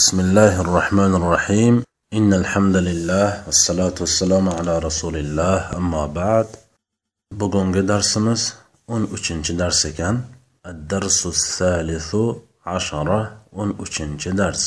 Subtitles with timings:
[0.00, 1.74] بسم الله الرحمن الرحيم
[2.18, 6.46] إن الحمد لله والصلاة والسلام على رسول الله أما بعد
[7.40, 8.42] bugungi darsimiz
[8.88, 10.16] o'n uchinchi dars ekan
[10.70, 12.22] addarsu salisu
[12.76, 13.20] ashara
[13.60, 14.62] o'n uchinchi dars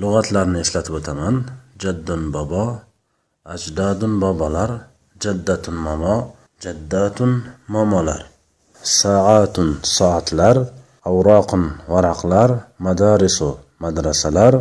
[0.00, 1.34] lug'atlarni eslatib o'taman
[1.82, 2.64] jaddun bobo
[3.54, 4.70] ajdadun bobolar
[5.24, 6.16] jaddatun momo
[6.64, 7.30] jaddatun
[7.74, 8.22] momolar
[8.98, 10.56] saatun soatlar
[11.10, 11.62] avroqun
[11.92, 12.50] varaqlar
[12.86, 13.50] madarisu
[13.82, 14.54] madrasalar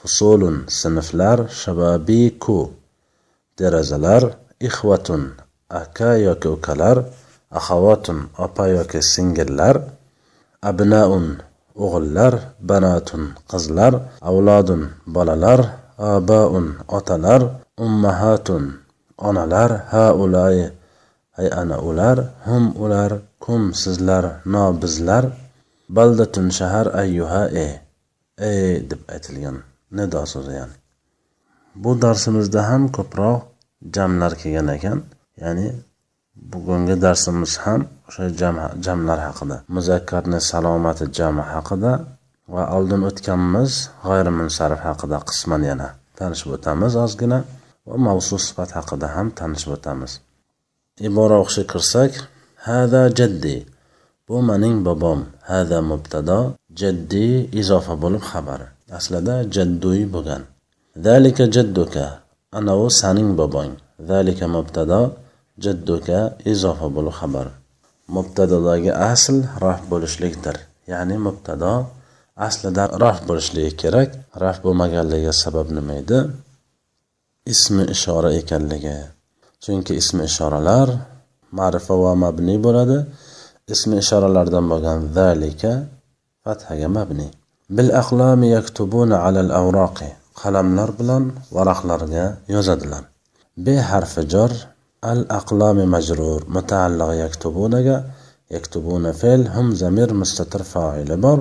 [0.00, 2.58] fusulun sinflar shababiku
[3.58, 4.22] derazalar
[4.68, 5.22] ixvatun
[5.80, 6.96] aka yoki ukalar
[7.58, 9.76] axavatun opa yoki singillar.
[10.70, 11.26] Abnaun
[11.84, 12.34] o'g'illar
[12.68, 13.92] banatun qizlar.
[14.28, 14.82] Avlodun
[15.14, 15.60] bolalar
[15.98, 16.66] abaun
[16.96, 17.42] otalar.
[17.78, 18.64] Ummahatun
[19.18, 20.70] onalar haulai
[21.36, 25.24] hay ana ular hum ular kum sizlar no bizlar
[25.96, 27.72] baldatun shahar ayyuha e ey
[28.90, 29.56] deb aytilgan.
[29.98, 30.76] Nido so'zi ya'ni?
[31.82, 33.40] Bu darsimizda ham ko'proq
[33.96, 34.98] jamlar kelgan ekan.
[35.42, 35.66] Ya'ni
[36.52, 38.24] bugungi darsimiz ham o'sha
[38.86, 39.56] jamlar haqida.
[39.74, 41.92] Muzakkarni salomati jami haqida
[42.54, 43.72] va oldin o'tganmiz
[44.06, 45.88] g'ayrimunsarif haqida qisman yana.
[46.18, 47.38] Tanishib o'tamiz ozgina
[47.88, 50.12] va mavzu sifat haqida ham tanishib o'tamiz.
[51.08, 52.12] Ibora o'qishga kirsak
[52.66, 53.56] hada jaddi
[54.26, 56.38] bu mening bobom hada mubtado
[56.80, 57.26] jaddi
[57.60, 58.60] izofa bo'lib xabar
[58.98, 60.42] aslida jadduy bo'lgan.
[61.06, 62.06] Zalika jadduka
[62.58, 63.72] anavi saning bobong.
[64.08, 65.00] Zalika mubtado
[65.64, 66.18] jadduka
[66.52, 67.46] izofa bo'lib xabar
[68.14, 70.56] mubtadodagi asl raf bo'lishlikdir.
[70.92, 71.72] Ya'ni mubtado
[72.46, 74.08] aslida raf bo'lishligi kerak.
[74.42, 76.18] Raf bo'lmaganligiga sabab nima edi?
[77.52, 78.96] Ismi ishora ekanligi.
[79.62, 80.88] Chunki ismi ishoralar
[81.58, 82.98] ma'rifa va mabni bo'ladi.
[83.74, 85.72] Ismi ishoralardan bo'lgan zalika
[86.47, 87.27] fathaga mabni
[87.75, 90.09] bil aqlami yaktubuna alal awraqi
[90.41, 91.23] qalamlar bilan
[91.55, 92.25] varaqlarga
[92.55, 93.03] yozadilar
[93.65, 94.51] b harfi jor
[95.11, 97.97] al aqlami majrur mutaalliq yaktubunaga
[98.55, 101.39] yaktubuna fe'l hum zamir mustatir fa'ili bor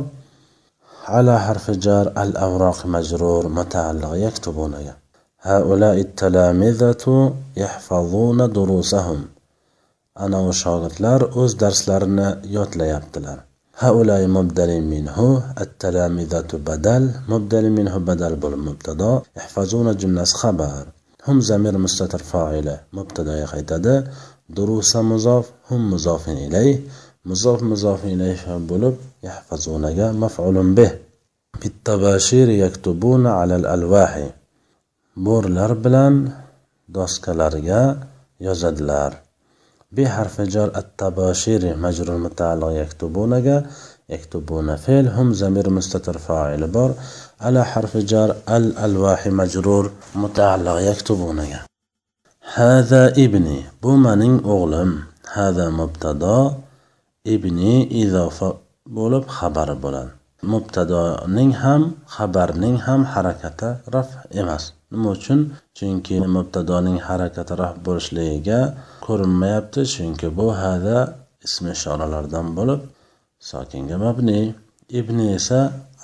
[1.15, 4.97] على حرف جار الأوراق مجرور متعلق يكتبونها
[5.41, 9.21] هؤلاء التلامذة يحفظون دروسهم
[10.21, 13.39] أنا وشاغتلار أوز درسلارنا يوتلا يبتلار
[13.79, 15.19] هؤلاء مبدل منه
[15.61, 20.87] التلامذة بدل مبدل منه بدل بول مبتدا يحفظون جملة خبر
[21.29, 24.05] هم زمير مستتر فاعله مبتدا يقيتده
[24.49, 26.81] دروس مضاف هم مضاف إليه
[27.25, 30.91] مضاف مضاف إليه بولب يحفظونك مفعول به
[31.61, 34.31] بالتباشير يكتبون على الألواح
[35.17, 36.31] بورلر بلان
[36.89, 37.83] دوسكالارجا
[38.41, 39.13] يزدلار
[39.92, 43.66] بحرف جر التباشير مجرور متعلق يكتبونك.
[44.10, 46.94] يكتبون فعل هم زمير مستتر فاعل بار.
[47.42, 51.66] على حرف جر الألواح مجرور متعلق يكتبونك.
[52.54, 55.04] هذا ابني بومنين أغلم.
[55.34, 56.54] هذا مبتدا
[57.28, 58.58] ابني إضافة
[58.98, 60.12] bo'lib xabari bo'ladi
[60.52, 61.82] mubtadoning ham
[62.16, 64.10] xabarning ham harakati raf
[64.42, 65.40] emas nima uchun?
[65.78, 68.60] Chunki mubtadoning harakati raf bo'lishligiga
[69.06, 70.98] ko'rinmayapti chunki bu hada
[71.48, 72.82] ismi ishoralardan bo'lib
[73.50, 74.40] sokinga mabni.
[75.00, 75.60] Ibni esa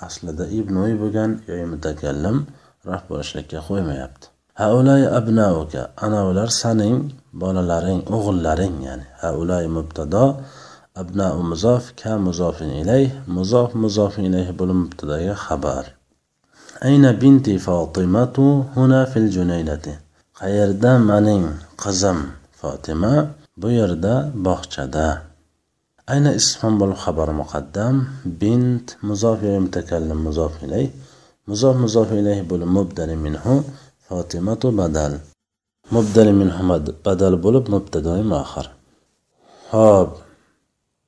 [0.06, 2.36] aslida ibnu bo'lgan yo mutakallim
[2.88, 4.26] raf bo'lishlikka qo'ymayapti.
[4.62, 6.98] Haulay abnauka ana ular saning
[7.42, 10.24] bolalaring o'g'illaring ya'ni ha ulay mubtado
[11.02, 15.84] abnau muzof ka muzofin ilayh muzof muzofin ilayh bo'lib mubtadaga xabar.
[16.80, 19.92] ayna binti fotimatu huna fil junaynati.
[20.38, 21.44] Qayerda mening
[21.82, 22.18] qizim
[22.60, 23.14] fotima
[23.60, 24.14] bu yerda
[24.46, 25.08] bog'chada.
[26.12, 27.94] Ayna ism bo'lib xabar muqaddam
[28.40, 30.86] bint muzof mutakallim muzof ilay
[31.48, 33.54] muzof muzof ilayh bo'lib mubdali minhu
[34.06, 35.12] fotimatu badal.
[35.94, 36.62] Mubdali minhu
[37.06, 38.66] badal bo'lib mubtadoi mohir
[39.72, 40.23] ho'p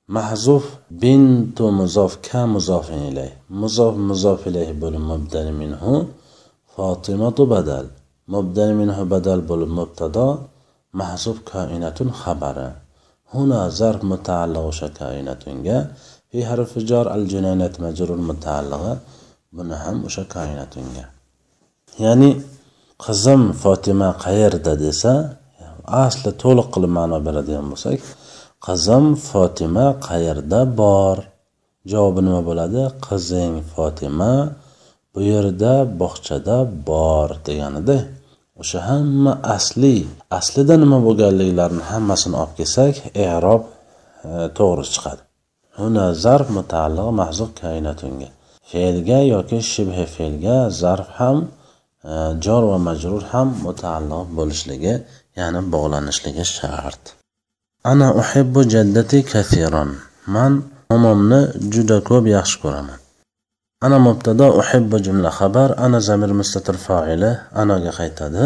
[0.08, 0.64] mahzuf
[1.02, 5.94] bintu muzof ka muzofin ilayh muzof muzof ilayh bo'lib mubdani minhu
[6.74, 7.86] fotimatu badal.
[8.34, 10.26] Mubdani minhu badal bo'lib mubtado
[11.00, 12.68] mahzuf koinatun xabari.
[13.32, 15.78] Huna zarf mutaalliq o'sha koinatunga.
[16.30, 18.92] Fi harfi jor al junaynat majrur mutaalligi.
[19.56, 21.04] Buni ham o'sha koinatunga.
[22.04, 22.30] Ya'ni
[23.04, 25.12] qizim fotima qayerda desa
[26.04, 28.00] asli to'liq qilib ma'no beradigan bo'lsak
[28.66, 31.18] qizim fotima qayerda bor?
[31.92, 32.82] Javobi nima bo'ladi?
[33.06, 34.32] Qizing fotima
[35.12, 36.56] bu yerda bog'chada
[36.88, 37.98] bor deganida.
[38.60, 39.96] O'sha hamma asli.
[40.38, 42.94] Aslida nima bo'lganliklarini hammasini olib kelsak
[43.34, 45.22] erob e, to'g'ri chiqadi.
[45.78, 48.28] Huna zarf mutaalliq mahzuq kainatunga
[48.70, 51.38] fe'lga yoki shibhi fe'lga zarf ham
[52.10, 52.12] e,
[52.44, 54.94] jor va majrur ham mutaalliq bo'lishligi
[55.38, 57.04] ya'ni bog'lanishligi shart.
[57.90, 59.90] Ana uhibbu jaddati kathiron
[60.34, 60.52] man
[60.90, 61.40] momomni
[61.72, 62.98] juda ko'p yaxshi ko'raman.
[63.84, 65.68] Ana mubtado uhibbu jumla xabar.
[65.84, 67.30] Ana zamir mustatir foili
[67.60, 68.44] anaga qaytadi.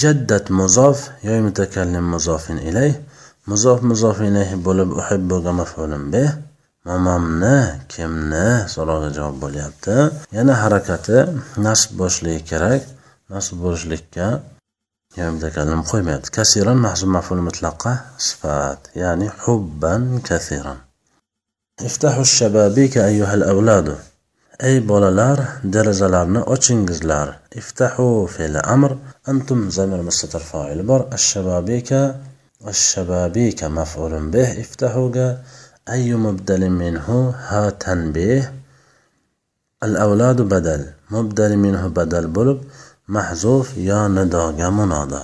[0.00, 2.90] Jaddat muzof yoy mutakallim muzofin ilay.
[3.50, 6.30] Muzof muzof ilayhi bo'lib uhibbuga maf'ulun bih
[6.88, 7.56] momomni
[7.92, 9.96] kimni so'rog'iga javob bo'lyapti?
[10.36, 11.18] Yana harakati
[11.66, 12.82] nasb bo'lishligi kerak.
[13.32, 14.26] Nasb bo'lishlikka
[15.16, 20.76] يعني ذاك المقيمات كثيرا محزوم مفعول مطلقة صفات يعني حبا كثيرا.
[21.80, 23.98] افتحوا الشبابيك أيها الأولاد.
[24.62, 31.08] أي بولالار درزالارنا أوتشنجزلار افتحوا في الأمر أنتم زمر مستتر فاعل بر.
[31.12, 32.14] الشبابيك
[32.68, 34.60] الشبابيك مفعول به.
[34.60, 35.34] افتحوا
[35.88, 38.50] أي مبدل منه؟ هاتن به
[39.82, 40.90] الأولاد بدل.
[41.10, 42.64] مبدل منه بدل بولب
[43.08, 45.22] mahzuf yo nidoga munodo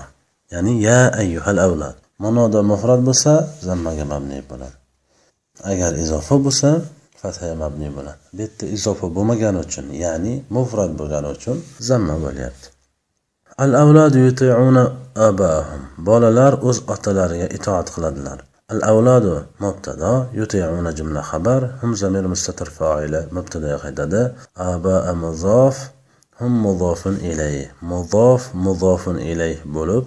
[0.53, 3.33] ya'ni ya ayyuhal avlod munodo mufrad bo'lsa
[3.67, 4.77] zammaga mabni bo'ladi.
[5.71, 6.71] Agar izofa bo'lsa
[7.21, 8.21] fathaga mabni bo'ladi.
[8.37, 11.57] Bu yerda izofa bo'lmagani uchun ya'ni mufrat bo'lgani uchun
[11.89, 12.67] zamma bo'lyapti.
[13.65, 14.85] Al avlod yutiuna
[15.29, 18.39] abahum bolalar o'z otalariga itoat qiladilar.
[18.73, 19.35] Al avlodu
[19.65, 24.21] mubtado yutiuna jumla xabar hum zamir mustatir foili mubtadaga qaytadi
[24.71, 25.77] aba muzof
[26.41, 27.69] hum mudofun ilay.
[27.91, 30.05] Mudof mudofun ilay bo'lib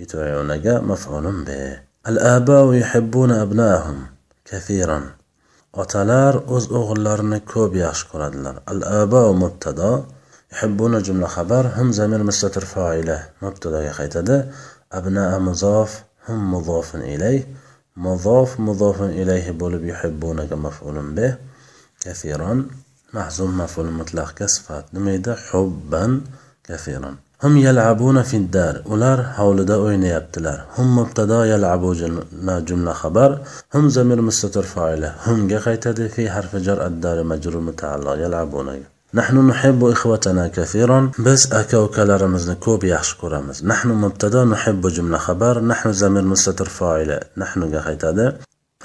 [0.00, 1.58] yutavnaga maf'ulun bi
[2.10, 3.94] al abau yuhibbuna كثيرا
[4.48, 5.04] kathiran.
[5.82, 8.56] Otalar o'z o'g'illarini ko'p yaxshi ko'radilar.
[8.72, 9.92] Al abau mubtado
[10.52, 14.36] yuhibbuna jumla xabar hum zamir mustatir foila mubtadoga qaytadi.
[14.98, 15.90] Abnaa muzof
[16.26, 17.38] hum مضاف ilay.
[18.04, 21.32] Muzof mudofun ilayhi bo'lib yuhibbunaga maf'ulun bih
[23.14, 26.20] محزوم مفعول مطلق كصفات نميدا حبا
[26.64, 27.14] كثيرا.
[27.42, 31.94] هم يلعبون في الدار ular hovlida o'ynayaptilar hum mubtado yalabu
[32.68, 33.30] jumla xabar
[33.74, 39.84] hum zamir mustatir foila humga qaytadi fi harfi jar addari majrur mutaallo yalabunaga نحن نحب
[39.84, 41.10] إخوتنا كثيرا.
[41.18, 45.60] بس أكا وكلارمزنا كوب يحش كورامز نحن مبتدا نحب جملة خبر.
[45.60, 48.36] نحن زمير مستتر فاعل نحن هذا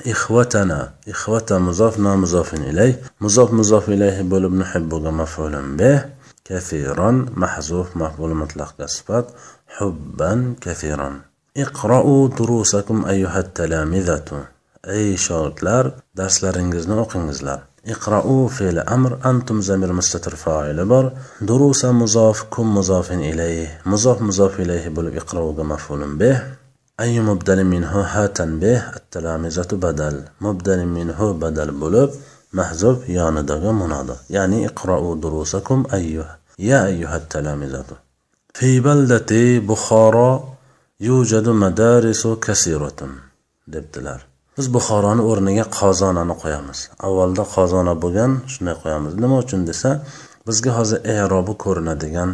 [0.08, 3.02] إخوتنا إخوة مضاف مضاف إليه.
[3.22, 6.06] مضاف مضاف إليه بولب نحب مفعول به.
[6.46, 9.28] كثيرا محذوف مفعول مطلق كصفات.
[9.68, 11.22] حبا كثيرا
[11.58, 14.46] اقرأوا دروسكم أيها التلامذة.
[14.88, 19.20] أي شاغتlar darslaringizni o'qingizlar اقرأوا فعل أمر.
[19.26, 21.12] أنتم زمير مستتر فاعل بر.
[21.42, 23.82] دروس مضاف كم مضاف إليه.
[23.86, 26.61] مضاف مضاف إليه بل اقرأوا مفعول به.
[27.01, 32.11] أي مبدل منه هاتا به التلامذة بدل مبدل منه بدل بلب
[32.53, 37.85] محذوف ياندغ منادى يعني اقرأوا دروسكم أيها يا أيها التلامذة
[38.55, 40.45] في بلدة بخارى
[41.01, 43.01] يوجد مدارس كثيرة
[43.69, 44.27] دبتلار
[44.59, 49.91] biz buxoroni o'rniga qozonani qo'yamiz avvalda qozona bo'lgan shunday qo'yamiz nima uchun desa
[50.49, 52.31] bizga hozir erobi ko'rinadigan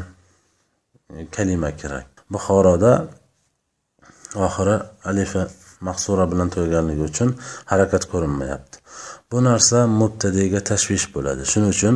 [1.15, 2.93] e, kalima kerak buxoroda
[4.36, 4.76] oxiri
[5.10, 5.48] alifa
[5.88, 7.30] mahsura bilan tugaganligi uchun
[7.72, 8.78] harakat ko'rinmayapti.
[9.32, 11.44] Bu narsa mubtadiga tashvish bo'ladi.
[11.52, 11.96] Shuning uchun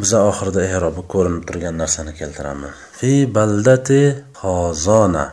[0.00, 4.00] biza oxirida erobi ko'rinib turgan narsani keltiramiz fi baldati
[4.42, 5.26] qozona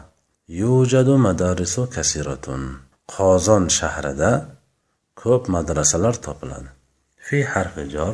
[0.62, 2.62] yujadu madarisu kasiratun.
[3.16, 4.32] Qozon shahrida
[5.22, 6.70] ko'p madrasalar topiladi.
[7.26, 8.14] Fi harfi jor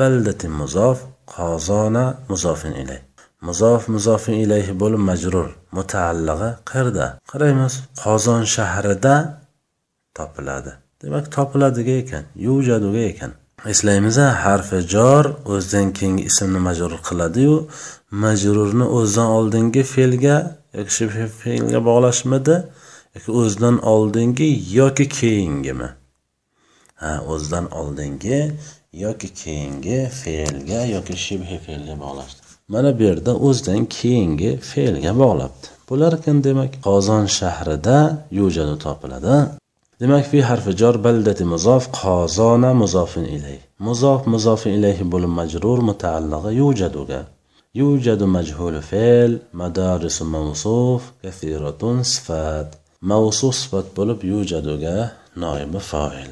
[0.00, 0.98] baldati muzof
[1.34, 3.00] qozona muzofin ilay.
[3.46, 5.48] Muzof muzofin ilayhi bo'lib majrur.
[5.76, 9.14] Mutaallig'i qayerda qaraymiz qozon shahrida
[10.18, 10.72] topiladi.
[11.02, 13.32] Demak topiladiga ekan yujaduga ekan.
[13.72, 17.54] Eslaymiz harfi jor o'zidan keyingi ismni majrur qiladiyu
[18.24, 20.36] majrurni o'zidan oldingi fe'lga
[20.78, 21.06] yoki
[21.42, 22.56] fe'lga bog'lashmidi
[23.14, 24.48] yoki o'zidan oldingi
[24.78, 25.88] yoki keyingimi?
[27.02, 28.38] Ha o'zidan oldingi
[29.04, 32.43] yoki keyingi fe'lga yoki shibhi fe'lga bog'lashdi.
[32.72, 35.66] mana bu yerda o'zidan keyingi fe'lga bog'labdi.
[35.88, 37.98] Bo'larkan demak qozon shahrida
[38.38, 39.36] jo'jani topiladi.
[40.00, 46.50] Demak fi harfi jor baldati muzof qozona muzofin ilay muzof muzofin ilayhi bo'lib majrur mutaalliga
[46.60, 47.20] yujaduga
[47.80, 52.68] yujadu majhul fe'l madarisu mavsuf kathiratun sifat.
[53.10, 54.96] Mavsuf sifat bo'lib yujaduga
[55.42, 56.30] noibi foil.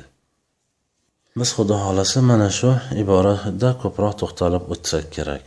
[1.38, 2.70] Biz xudo xohlasa mana shu
[3.02, 5.44] iborada ko'proq to'xtalib o'tsak kerak.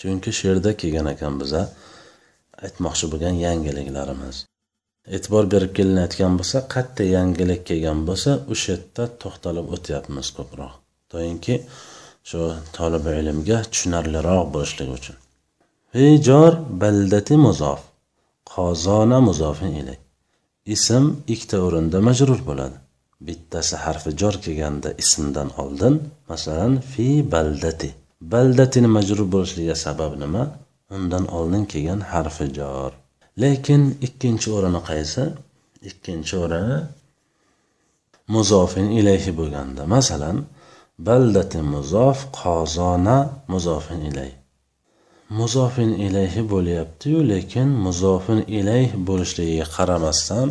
[0.00, 1.62] Chunki she'rda kelgan ekan biza
[2.64, 4.36] aytmoqchi bo'lgan yangiliklarimiz.
[5.16, 10.72] E'tibor berib kelinayotgan bo'lsa qayerda yangilik kelgan bo'lsa o'sha yerda to'xtalib o'tyapmiz ko'proq.
[11.12, 11.54] Doimki
[12.28, 12.40] shu
[12.76, 15.16] tolibi ilmga tushunarliroq bo'lishligi uchun.
[16.26, 16.52] Jor
[16.82, 17.80] baldati muzof
[18.52, 19.98] qozona muzofin ilay
[20.74, 22.76] ism ikkita o'rinda majrur bo'ladi.
[23.26, 25.94] Bittasi harfi jor kelganda ismdan oldin
[26.30, 27.90] masalan fi baldati.
[28.20, 30.42] Baldatini majrur bo'lishligiga sabab nima?
[30.96, 32.90] Undan oldin kelgan harfi jor.
[33.42, 35.24] Lekin ikkinchi o'rini qaysi?
[35.90, 36.78] Ikkinchi o'rini
[38.34, 39.82] muzofin ilayhi bo'lganda.
[39.94, 40.36] Masalan
[41.06, 43.18] baldati muzof qozona
[43.52, 44.30] muzofin ilay.
[45.38, 50.48] Muzofin ilayhi bo'lyaptiyu lekin muzofin ilayh bo'lishligiga qaramasdan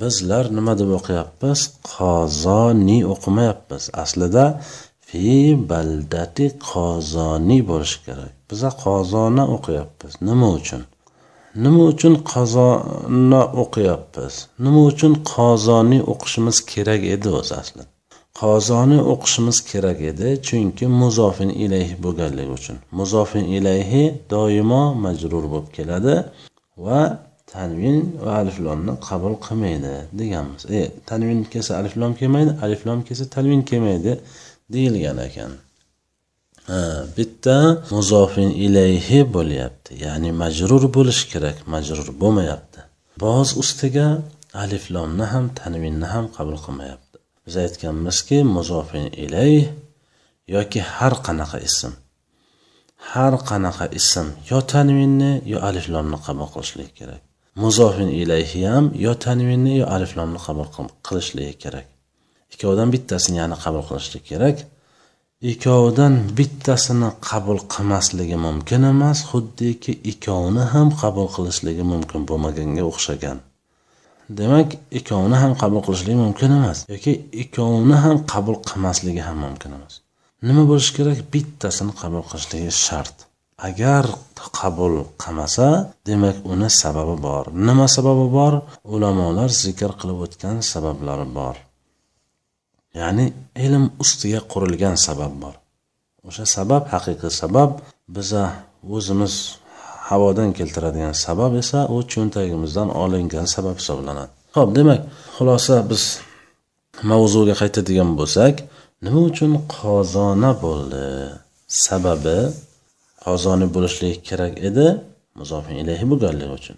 [0.00, 1.60] bizlar nima deb o'qiyapmiz?
[1.94, 3.82] Qozoni o'qimayapmiz.
[4.02, 4.44] Aslida
[5.08, 5.26] fi
[5.70, 8.32] baldati qozoni bo'lishi kerak.
[8.50, 10.12] Biza qozona o'qiyapmiz.
[10.28, 10.82] Nima uchun?
[11.64, 14.34] Nima uchun qazona o'qiyapmiz?
[14.64, 17.84] Nima uchun qozoniy o'qishimiz kerak edi o'zi aslida?
[18.40, 22.76] Qozoni o'qishimiz kerak edi chunki muzofin ilayhi bo'lganligi uchun.
[22.98, 26.14] Muzofin ilayhi doimo majrur bo'lib keladi
[26.86, 27.00] va
[27.52, 30.62] tanvin va aliflomni qabul qilmaydi deganmiz.
[30.78, 34.12] E tanvin kelsa aliflom kelmaydi aliflom kelsa tanvin kelmaydi.
[34.72, 35.52] Deyilgan ekan.
[36.68, 36.80] Ha
[37.16, 37.58] bitta
[37.94, 42.80] muzofin ilayhi bo'lyapti ya'ni majrur bo'lishi kerak majrur bo'lmayapti.
[43.24, 44.08] Boz ustiga
[44.62, 47.16] aliflomni ham tanvinni ham qabul qilmayapti.
[47.44, 49.64] Biz aytganmizki muzofin ilayh
[50.54, 51.92] yoki har qanaqa ism.
[53.10, 57.22] Har qanaqa ism yo tanvinni yo aliflomni qabul qilishligi kerak.
[57.62, 60.66] Muzofin ilayhi ham yo tanvinni yo aliflomni qabul
[61.06, 61.86] qilishligi kerak.
[62.56, 64.56] Ikkovidan bittasini ya'ni qabul qilishlik kerak.
[65.52, 73.38] Ikkovidan bittasini qabul qilmasligi mumkin emas xuddiki ikkovini ham qabul qilishligi mumkin bo'lmaganga o'xshagan.
[74.38, 79.94] Demak ikkovini ham qabul qilishligi mumkin emas yoki ikkovini ham qabul qilmasligi ham mumkin emas.
[80.46, 81.18] Nima bo'lishi kerak?
[81.34, 83.16] Bittasini qabul qilishligi shart.
[83.68, 84.04] Agar
[84.58, 85.68] qabul qilmasa
[86.08, 87.44] demak uni sababi bor.
[87.68, 88.54] Nima sababi bor?
[88.94, 91.56] Ulamolar zikr qilib o'tgan sabablari bor.
[93.00, 93.26] Ya'ni
[93.66, 95.54] ilm ustiga qurilgan sabab bor.
[96.28, 97.70] O'sha sabab haqiqiy sabab
[98.16, 98.44] biza
[98.96, 99.34] o'zimiz
[100.08, 104.32] havodan keltiradigan sabab esa u cho'ntagimizdan olingan sabab hisoblanadi.
[104.56, 105.00] Ho'p demak
[105.36, 106.02] xulosa biz
[107.10, 108.54] mavzuga qaytadigan bo'lsak
[109.04, 111.06] nima uchun qozona bo'ldi?
[111.84, 112.38] Sababi
[113.24, 114.86] qozoni bo'lishligi kerak edi
[115.38, 116.76] muzofin ilayhi bo'lganligi uchun.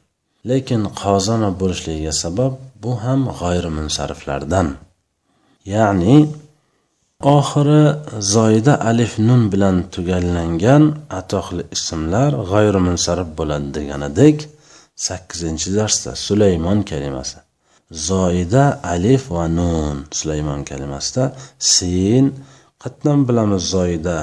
[0.50, 4.68] Lekin qozona bo'lishligiga sabab bu ham g'ayrimunsariflardan.
[5.75, 6.16] Ya'ni
[7.37, 7.82] oxiri
[8.34, 10.82] zoyida alif nun bilan tugallangan
[11.20, 14.37] atoqli ismlar g'ayrimunsarif bo'ladi deganidek
[15.06, 17.38] sakkizinchi darsda sulaymon kalimasi.
[18.08, 21.25] Zoida alif va nun sulaymon kalimasida
[21.58, 22.25] sin
[22.82, 24.18] qatdan bilamiz zoida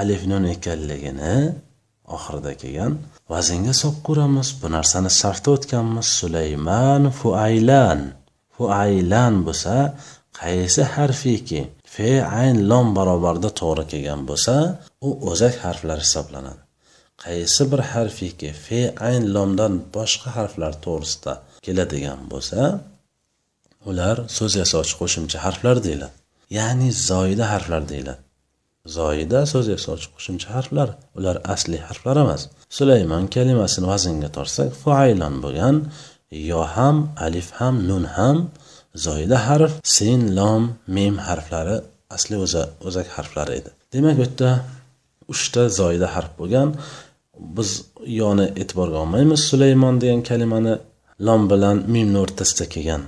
[0.00, 1.36] alif nun ekanligini
[2.14, 2.92] oxirida kelgan
[3.32, 4.48] vaznga solib ko'ramiz.
[4.60, 6.06] Bu narsani sarfda o'tganmiz.
[6.20, 8.00] Sulaymon fuaylan.
[8.56, 9.74] Fuaylan bo'lsa
[10.40, 11.60] qaysi harfiki
[11.94, 14.54] fe ayn lom barobarida to'g'ri kelgan bo'lsa
[15.06, 16.62] u o'zak harflar hisoblanadi.
[17.24, 21.32] Qaysi bir harfiki fe ayn lomdan boshqa harflar to'g'risida
[21.64, 22.60] keladigan bo'lsa
[23.90, 26.14] ular so'z yasovchi qo'shimcha harflar deyiladi.
[26.58, 28.22] Ya'ni zoida harflar deyiladi.
[28.96, 30.88] Zoida so'z yasovchi qo'shimcha harflar
[31.18, 32.42] ular asli harflar emas.
[32.76, 35.76] Sulaymon kalimasini vaznga tortsak fuaylon bo'lgan
[36.50, 38.36] yo ham alif ham nun ham
[39.04, 40.62] zoyida harf sin lom
[40.96, 41.76] mem harflari
[42.16, 43.70] asli o'za o'zak harflari edi.
[43.92, 44.50] Demak bu yerda
[45.32, 46.68] uchta zoyida harf bo'lgan.
[47.56, 47.70] Biz
[48.20, 49.40] yoni e'tiborga olmaymiz.
[49.50, 50.74] Sulaymon degan kalimani
[51.26, 53.02] lom bilan mimni o'rtasida kelgan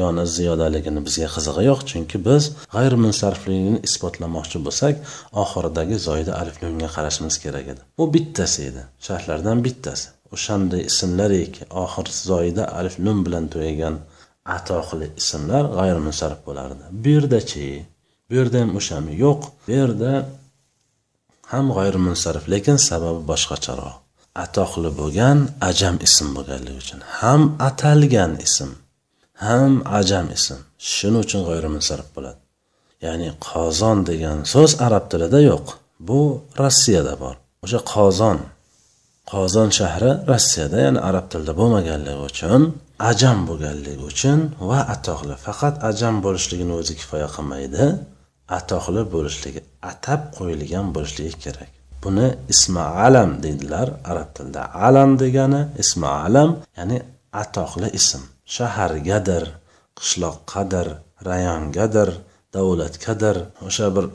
[0.00, 1.80] yoni ziyodaligini bizga qizig'i yo'q.
[1.90, 2.42] Chunki biz
[2.74, 4.94] g'ayrimunsarfligini isbotlamoqchi bo'lsak
[5.42, 7.82] oxiridagi zoyida alif nunga qarashimiz kerak edi.
[7.98, 8.82] Bu bittasi edi.
[9.06, 10.06] Sharhlardan bittasi.
[10.34, 13.96] O'shanday ismlariki oxir zoyida alif nun bilan tugagan
[14.56, 16.84] atoqli ismlar g'ayrimunsarif bo'lardi.
[17.02, 17.66] Bu yerdachi
[18.28, 19.40] bu yerda ham o'shami yo'q.
[19.66, 20.12] Bu yerda
[21.52, 23.94] ham g'ayrimunsarif lekin sababi boshqacharoq.
[24.44, 28.70] Atoqli bo'lgan ajam ism bo'lganligi uchun ham atalgan ism
[29.46, 30.58] ham ajam ism.
[30.92, 32.40] Shuning uchun g'ayrimunsarif bo'ladi.
[33.06, 35.66] Ya'ni qozon degan so'z arab tilida yo'q.
[36.08, 36.20] Bu
[36.60, 37.34] rossiyada bor.
[37.64, 38.38] O'sha qozon
[39.32, 42.62] qozon shahri rossiyada ya'ni arab tilida bo'lmaganligi uchun
[43.10, 44.38] ajam bo'lganligi uchun
[44.68, 47.84] va atoqli faqat ajam bo'lishligini o'zi kifoya qilmaydi
[48.58, 51.70] atoqli bo'lishligi atab qo'yilgan bo'lishligi kerak.
[52.02, 56.98] Buni ismi alam deydilar arab tilida alam degani ismi alam ya'ni
[57.42, 58.22] atoqli ism.
[58.54, 59.44] Shahargadir
[59.98, 60.88] qishloqqadir
[61.28, 62.10] rayongadir
[62.54, 64.06] davlatgadir o'sha bir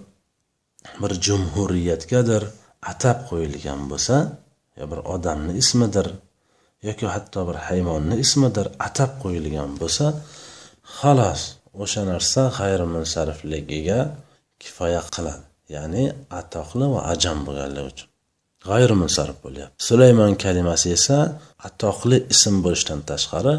[1.02, 2.44] bir jumhuriyatgadir
[2.92, 4.16] atab qo'yilgan bo'lsa
[4.78, 6.08] yo bir odamni ismidir
[6.88, 10.06] yoki hatto bir hayvonni ismidir atab qo'yilgan bo'lsa
[10.98, 11.42] xolos
[11.84, 14.00] o'sha narsa g'ayrimunsarifligiga
[14.62, 15.44] kifoya qiladi.
[15.76, 16.04] Ya'ni
[16.40, 18.08] atoqli va ajam bo'lganligi uchun.
[18.70, 19.76] G'ayrimunsarif bo'lyapti.
[19.88, 21.18] Sulaymon kalimasi esa
[21.68, 23.54] atoqli ism bo'lishdan tashqari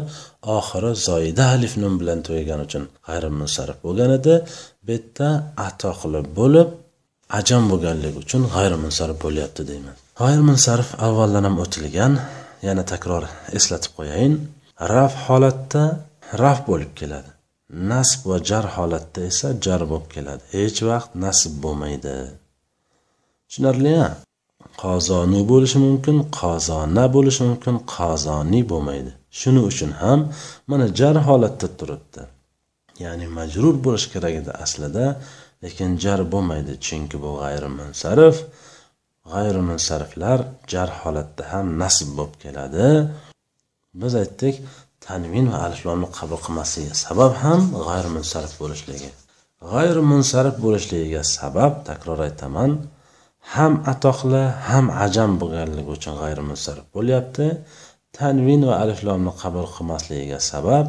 [0.57, 4.33] oxiri zoida alif nun bilan tugagani uchun g'ayrimunsarif bo'lgan edi.
[4.85, 5.29] Bu yerda
[5.67, 6.69] atoqli bo'lib
[7.39, 9.95] ajam bo'lganligi uchun g'ayrimunsarif bo'lyapti deyman.
[10.21, 12.13] G'ayrimunsarif avvaldan ham o'tilgan
[12.67, 13.23] yana takror
[13.57, 14.33] eslatib qo'yayin.
[14.93, 15.83] Raf holatda
[16.41, 17.31] raf bo'lib keladi.
[17.91, 20.43] Nasb va jar holatda esa jar bo'lib keladi.
[20.55, 22.15] Hech vaqt nasb bo'lmaydi.
[23.47, 24.07] Tushunarlimi
[24.83, 29.11] qozonu bo'lishi mumkin qozona bo'lishi mumkin qozoniy bo'lmaydi.
[29.39, 30.19] Shuning uchun ham
[30.69, 32.21] mana jar holatda turibdi.
[33.03, 35.05] Ya'ni majrur bo'lishi kerak edi aslida
[35.63, 36.73] lekin jar bo'lmaydi.
[36.85, 38.37] Chunki bu g'ayrimunsarif
[39.31, 40.39] g'ayrimunsariflar
[40.71, 42.87] jar holatda ham nasb bo'lib keladi.
[44.01, 44.55] Biz aytdik
[45.05, 49.09] tanvin va aliflomni qabul qilmasligiga sabab ham g'ayrimunsarif bo'lishligi.
[49.71, 52.71] G'ayrimunsarif bo'lishligiga sabab takror aytaman
[53.55, 57.45] ham atoqli ham ajam bo'lganligi uchun g'ayrimunsarif bo'lyapti.
[58.17, 60.85] Tanvin va aliflomni qabul qilmasligiga sabab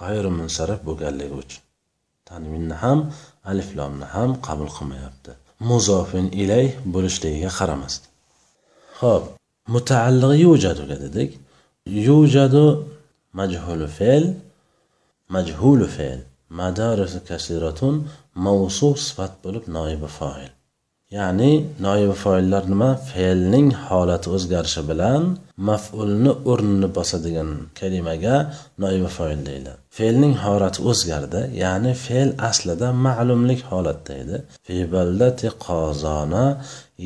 [0.00, 1.62] g'ayrimunsarif bo'lganligi uchun
[2.30, 2.98] tanvinni ham
[3.50, 5.32] aliflomni ham qabul qilmayapti.
[5.60, 8.08] مضافن ایلیه برش دیگه خرم است.
[8.92, 9.22] خب
[9.68, 11.34] متعلق یوجد و گده دیگ
[11.86, 12.78] یوجد
[13.34, 14.32] مجهول فعل
[15.30, 16.18] مجهول فعل
[16.50, 20.48] مدارس کسیراتون موصوف صفت بلوب نایب فاعل.
[21.16, 21.52] Ya'ni
[21.86, 22.90] noibi foillar nima?
[23.10, 25.22] Fe'lning holati o'zgarishi bilan
[25.68, 28.36] maf'ulni o'rnini bosadigan kalimaga
[28.82, 34.36] noibi foil deyiladi fe'lning holati o'zgardi ya'ni fe'l aslida ma'lumlik holatda edi
[34.66, 36.44] fi baldati qozona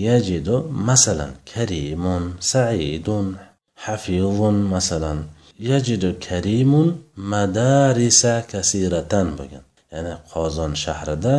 [0.06, 0.56] yajidu
[0.88, 3.26] masalan karimun saidun
[3.84, 5.18] hafizun masalan.
[5.70, 6.88] Yajidu karimun
[7.32, 9.64] madarisa kasiratan bo'lgan.
[9.92, 11.36] Ya'ni qozon shahrida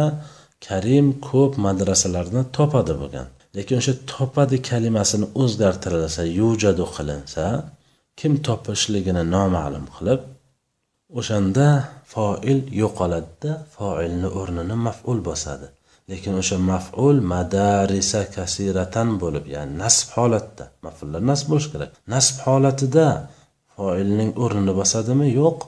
[0.67, 3.27] karim ko'p madrasalarni topadi bo'lgan.
[3.57, 7.45] Lekin o'sha topadi kalimasini o'zgartirilsa yujadu qilinsa
[8.19, 10.21] kim topishligini noma'lum qilib
[11.19, 11.67] o'shanda
[12.13, 15.67] foil yo'qoladida foilni o'rnini maf'ul bosadi.
[16.11, 21.89] Lekin o'sha maf'ul madarisa kasiratan bo'lib ya'ni nasb holatda maf'ullar nasb bo'lishi kerak.
[22.13, 23.07] Nasb holatida
[23.75, 25.27] foilning o'rnini bosadimi?
[25.41, 25.59] Yo'q.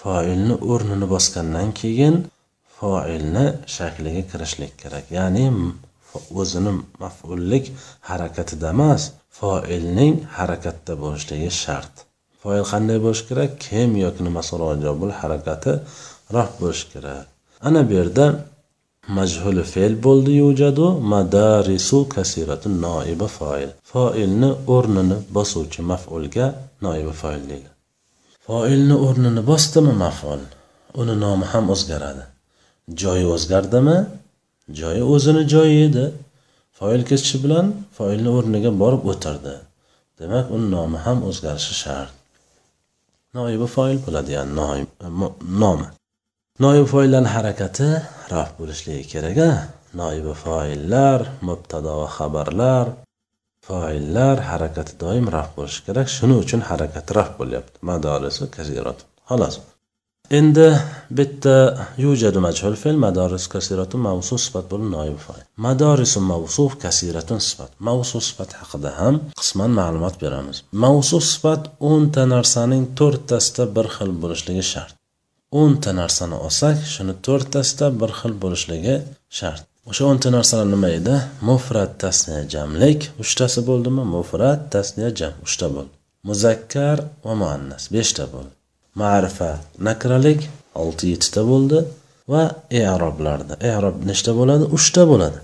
[0.00, 2.14] Foilni o'rnini bosgandan keyin
[2.82, 5.06] foilni shakliga kirishlik kerak.
[5.18, 5.44] Ya'ni
[6.40, 7.64] o'zini maf'ullik
[8.10, 9.02] harakatida emas
[9.38, 11.94] foilning harakatda bo'lishligi shart.
[12.42, 13.50] Foil qanday bo'lishi kerak?
[13.66, 14.52] Kim yoki nimasi
[15.22, 15.72] harakati
[16.36, 17.26] raf bo'lishi kerak.
[17.66, 18.26] Ana bu yerda
[19.18, 23.70] majhul fe'l bo'ldi yujadu madarisu kasiratu noiba foil.
[23.90, 26.46] Foilni o'rnini bosuvchi maf'ulga
[26.86, 27.70] noiba foil deydi.
[28.46, 30.42] Foilni o'rnini bosdimi maf'ul?
[31.00, 32.31] Uni nomi ham o'zgaradi.
[33.02, 33.98] Joyi o'zgardimi?
[34.80, 36.04] Joyi o'zini joyi edi.
[36.78, 37.66] Foil ketishi bilan
[37.96, 39.54] foilni o'rniga borib o'tirdi.
[40.18, 42.12] Demak uni nomi ham o'zgarishi shart.
[43.36, 44.66] Noibi foil bo'ladi ya'ni
[45.06, 45.08] e,
[45.62, 45.86] nomi.
[46.64, 47.88] Noibi foillarni harakati
[48.32, 49.52] raf bo'lishligi kerak a
[50.00, 52.86] noibi foillar mubtado va xabarlar
[53.66, 56.06] foillar harakati doim raf bo'lishi kerak.
[56.16, 57.76] Shuning uchun harakati raf bo'lyapti.
[57.90, 59.54] Madorisi kasirat xolos.
[60.38, 60.68] Endi
[61.18, 61.56] bitta
[62.04, 67.70] yujadu majhul fe'l madoris kasiratun mavsu sifat bo'lib noib foil madorisu mavsuf kasiratun sifat.
[67.88, 70.56] Mavsu sifat haqida ham qisman ma'lumot beramiz.
[70.84, 74.94] Mavsu sifat o'nta narsaning to'rttasida bir xil bo'lishligi shart.
[75.60, 78.96] O'nta narsani olsak shuni to'rttasida bir xil bo'lishligi
[79.38, 79.62] shart.
[79.90, 81.14] O'sha o'nta narsalar nima edi?
[81.48, 83.00] Mufrat tasniya jamlik.
[83.22, 84.04] Uchtasi bo'ldimi?
[84.14, 85.32] Mufrat tasniya jam.
[85.46, 85.94] Uchta bo'ldi.
[86.28, 87.82] Muzakkar va muannas.
[87.94, 88.52] Beshta bo'ldi.
[89.00, 89.50] Ma'rifa
[89.88, 90.40] nakralik
[90.82, 91.78] olti yettita bo'ldi
[92.32, 92.42] va
[92.84, 94.64] eroblarda erob nechta bo'ladi?
[94.76, 95.38] Uchta bo'ladi.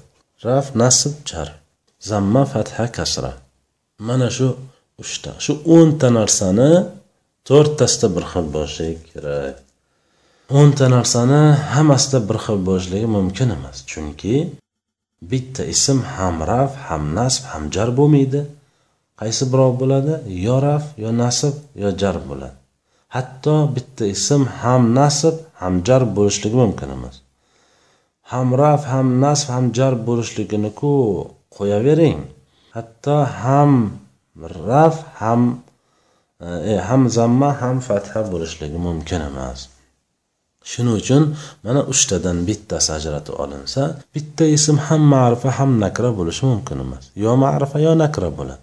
[0.47, 1.49] Raf nasb jar.
[2.11, 3.33] Zamma fatha kasra.
[4.09, 4.49] Mana shu
[5.03, 5.31] uchta.
[5.45, 6.71] Shu o'nta narsani
[7.49, 9.57] to'rttasida bir xil bo'lishligi kerak.
[10.59, 11.41] O'nta narsani
[11.75, 13.77] hammasida bir xil bo'lishligi mumkin emas.
[13.91, 14.35] Chunki
[15.31, 18.41] bitta ism ham raf ham nasb ham jar bo'lmaydi.
[19.21, 20.15] Qaysi birov bo'ladi?
[20.47, 22.57] Yo raf yo nasb yo jar bo'ladi.
[23.15, 27.17] Hatto bitta ism ham nasb ham jar bo'lishligi mumkin emas.
[28.31, 30.93] Ham raf ham nasb ham jar bo'lishligini ku
[31.57, 32.21] qo'yavering.
[32.77, 33.73] Hatto ham
[34.69, 35.43] raf ham
[36.71, 39.61] e, ham zamma ham fatha bo'lishligi mumkin emas.
[40.71, 41.23] Shuning uchun
[41.65, 43.83] mana uchtadan bittasi ajratib olinsa
[44.15, 47.05] bitta ism ham ma'rifa ham nakra bo'lishi mumkin emas.
[47.25, 48.63] Yo ma'rifa yo nakra bo'ladi.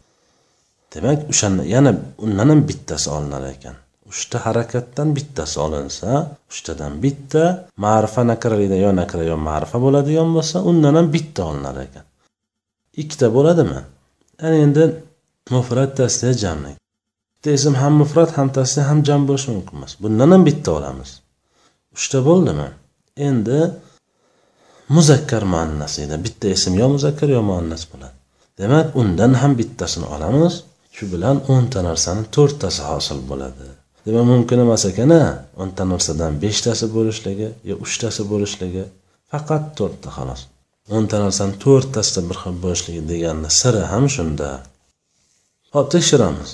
[0.93, 1.91] Demak o'shanda yana
[2.25, 3.75] undan ham bittasi olinar ekan.
[4.11, 6.09] Uchta harakatdan bittasi olinsa
[6.51, 7.43] uchtadan bitta
[7.85, 12.05] ma'rifa nakralikda yo nakra yo ma'rifa bo'ladigan bo'lsa undan ham bitta olinar ekan.
[13.01, 13.79] Ikkita bo'ladimi?
[14.45, 14.83] Ana endi
[15.53, 16.77] mufrat tasliya jamlik
[17.45, 19.93] bitta ism ham mufrat ham tasliya ham jam bo'lishi mumkin emas.
[20.03, 21.09] Bundan ham bitta olamiz.
[21.97, 22.67] Uchta bo'ldimi?
[23.27, 23.59] Endi
[24.95, 26.15] muzakkar muannas edi.
[26.25, 28.17] Bitta ism yo muzakkar yo muannas bo'ladi.
[28.59, 30.53] Demak undan ham bittasini olamiz.
[30.95, 33.65] Shu bilan o'nta narsani to'rttasi hosil bo'ladi.
[34.05, 35.21] Demak mumkin emas ekana
[35.61, 38.83] o'nta narsadan beshtasi bo'lishligi yo uchtasi bo'lishligi
[39.31, 40.41] faqat to'rtta xolos.
[40.95, 44.49] O'nta narsani to'rttasida bir xil bo'lishligi deganni siri ham shunda.
[45.73, 46.49] Hop tekshiramiz.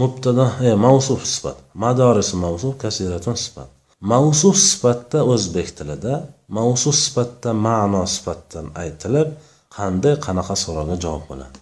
[0.00, 1.58] Mubtada e, mavsuf sifat.
[1.84, 3.68] Madorisi mavsuf kasiratun sifat.
[4.12, 6.14] Mavsuf sifatda o'zbek tilida
[6.58, 9.28] mavsuf sifatda ma'no sifatdan aytilib
[9.76, 11.58] qanday qanaqa so'rovga javob bo'ladi?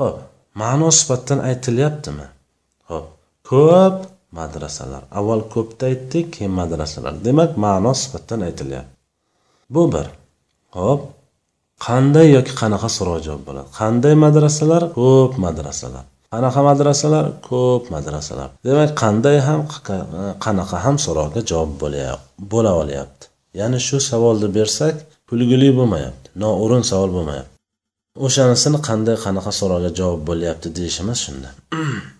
[0.00, 0.16] Ho'p
[0.62, 2.26] ma'no sifatdan aytilyaptimi?
[2.90, 3.06] Ho'p
[3.50, 4.13] ko'p.
[4.38, 5.02] Madrasalar.
[5.18, 7.12] Avval ko'pda aytdik keyin madrasalar.
[7.26, 8.92] Demak ma'no sifatdan aytilyapti.
[9.74, 10.06] Bu bir.
[10.78, 11.00] Ho'p
[11.86, 13.68] qanday yoki qanaqa so'roq javob bo'ladi?
[13.80, 14.82] Qanday madrasalar?
[14.98, 16.04] Ko'p madrasalar.
[16.32, 17.24] Qanaqa madrasalar?
[17.48, 18.48] Ko'p madrasalar.
[18.66, 19.60] Demak qanday ham
[20.46, 21.70] qanaqa ham so'roqqa javob
[22.52, 23.24] bo'la olyapti.
[23.60, 24.94] Ya'ni shu savolni bersak
[25.28, 27.52] kulgili bo'lmayapti noo'rin savol bo'lmayapti.
[28.26, 31.48] O'shanisini qanday qanaqa so'roqqa javob bo'lyapti deyishimiz shunda.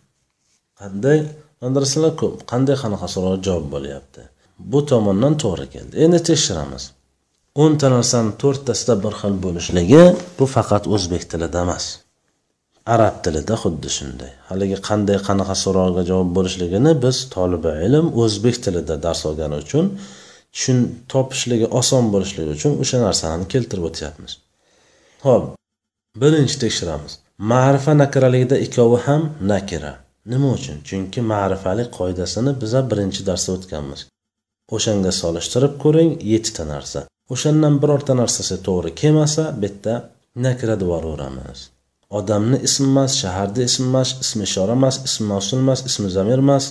[0.81, 1.19] Qanday
[1.65, 2.37] madrasalar ko'p.
[2.53, 4.23] Qanday qanaqa so'rovga javob bo'lyapti?
[4.73, 5.95] Bu tomondan to'g'ri keldi.
[6.05, 6.85] Endi tekshiramiz.
[7.63, 10.03] O'nta narsani to'rttasida bir xil bo'lishligi
[10.39, 11.85] bu faqat o'zbek tilida emas.
[12.95, 14.33] Arab tilida xuddi shunday.
[14.49, 19.87] Haligi qanday qanaqa so'rovga javob bo'lishligini biz tolibi ilm o'zbek tilida dars olgani uchun
[20.55, 20.79] tushun
[21.13, 24.33] topishligi oson bo'lishligi uchun o'sha narsani keltirib o'tyapmiz.
[25.27, 25.45] Ho'p
[26.23, 27.13] birinchi tekshiramiz.
[27.53, 29.23] Ma'rifa nakiraligida ikkovi ham
[29.53, 29.93] nakira.
[30.33, 30.79] Nima uchun?
[30.89, 34.01] Chunki ma'rifalik qoidasini biza birinchi darsda o'tganmiz.
[34.77, 37.01] O'shanga solishtirib ko'ring yettita narsa.
[37.35, 39.95] O'shandan birorta narsasi to'g'ri kelmasa bitta
[40.47, 41.61] nakira deb yuboraveramiz.
[42.19, 46.65] Odamni ismi emas shaharni ismi emas ismi ishora emas ismi mavsul emas ismi zamir emas.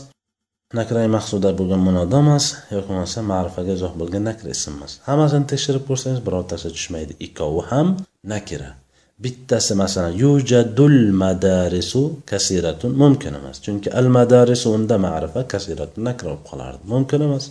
[0.79, 4.93] Nakrai mahsuda bo'lgan munoda emas yoki bo'lmasa ma'rifaga izoh bo'lgan nakra ism emas.
[5.07, 7.13] Hammasini tekshirib ko'rsangiz birortasi tushmaydi.
[7.25, 7.87] Ikkovi ham
[8.33, 8.69] nakira.
[9.19, 13.57] Bittasi masalan yujadul madarisu kasiratun mumkin emas.
[13.65, 16.83] Chunki al madarisu unda ma'rifa kasiratun nakra bo'lib qolardi.
[16.93, 17.45] Mumkin emas.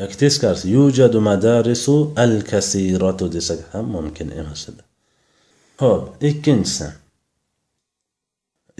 [0.00, 4.82] Yoki teskarisi yujadu madarisu al kasiratu desak ham mumkin emas edi.
[5.82, 6.86] Ho'p ikkinchisi.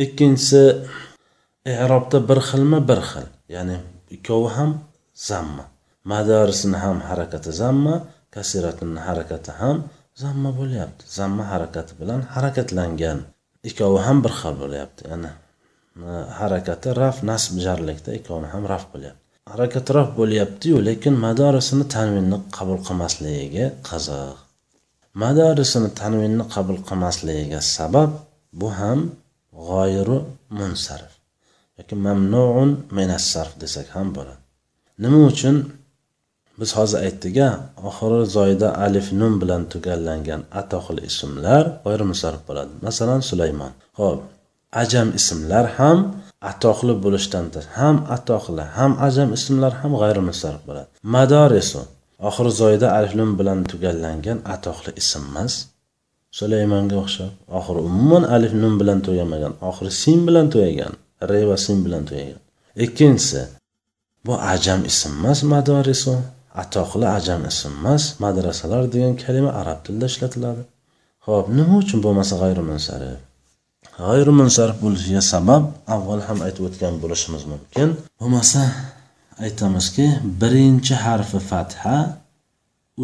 [0.04, 0.62] Ikkinchisi
[1.72, 3.26] i'robda bir xilmi bir xil.
[3.54, 3.76] Ya'ni
[4.16, 4.70] ikkovi ham
[5.28, 5.64] zamma.
[6.12, 7.94] Madarisini ham harakati zamma
[8.34, 9.76] kasiratini harakati ham
[10.22, 11.02] zamma bo'lyapti.
[11.18, 13.18] Zamma harakati bilan harakatlangan.
[13.68, 15.30] Ikkovi ham bir xil bo'lyapti ya'ni
[16.40, 19.22] harakati raf nasb jarlikda ikkovi ham raf bo'lyapti.
[19.52, 24.36] Harakatrof bo'lyaptiyu lekin madorisini tanvinni qabul qilmasligiga qiziq.
[25.22, 28.10] Madorisini tanvinni qabul qilmasligiga sabab
[28.60, 29.00] bu ham
[29.68, 30.18] g'oyiru
[30.58, 31.14] munsarif
[31.78, 34.42] yoki mamnuun minassarf desak ham bo'ladi.
[35.02, 35.56] Nima uchun?
[36.60, 37.50] Biz hozir aytdik a
[37.88, 42.72] oxiri zoyida alif nun bilan tugallangan atoqli ismlar g'oyrimusarrif bo'ladi.
[42.86, 44.20] Masalan sulaymon ho'p
[44.82, 45.98] ajam ismlar ham
[46.50, 47.46] atoqli bo'lishdan
[47.78, 50.88] ham atoqli ham ajam ismlar ham g'ayrimusarrif bo'ladi.
[51.14, 51.82] Mador esa
[52.28, 55.52] oxiri zoyida alif nun bilan tugallangan atoqli ism emas
[56.38, 60.94] sulaymonga o'xshab oxiri umuman alif nun bilan tugamagan oxiri sin bilan tugagan
[61.30, 62.40] re va sin bilan tugagan.
[62.84, 63.42] Ikkinchisi
[64.26, 66.14] bu ajam ism emas madorisu.
[66.62, 70.62] Atoqli ajam ism emas madrasalar degan kalima arab tilida ishlatiladi.
[71.26, 73.18] Ho'p nima uchun bo'lmasa g'ayrimunsarif?
[73.98, 75.62] G'ayrimunsarif bo'lishiga sabab
[75.94, 77.88] avval ham aytib o'tgan bo'lishimiz mumkin.
[78.20, 78.62] Bo'lmasa
[79.44, 80.06] aytamizki
[80.42, 81.96] birinchi harfi fatha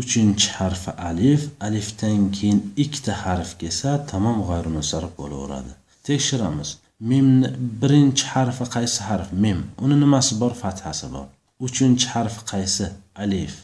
[0.01, 5.73] uchinchi harfi alif alifdan keyin ikkita harf kelsa tamom g'ayrimunsarif bo'laveradi.
[6.07, 6.71] Tekshiramiz.
[7.11, 7.49] Mimni
[7.83, 9.29] birinchi harfi qaysi harf?
[9.45, 9.59] Mim.
[9.85, 10.53] Uni nimasi bor?
[10.63, 11.27] Fathasi bor.
[11.67, 12.87] Uchinchi harfi qaysi?
[13.17, 13.55] Alif.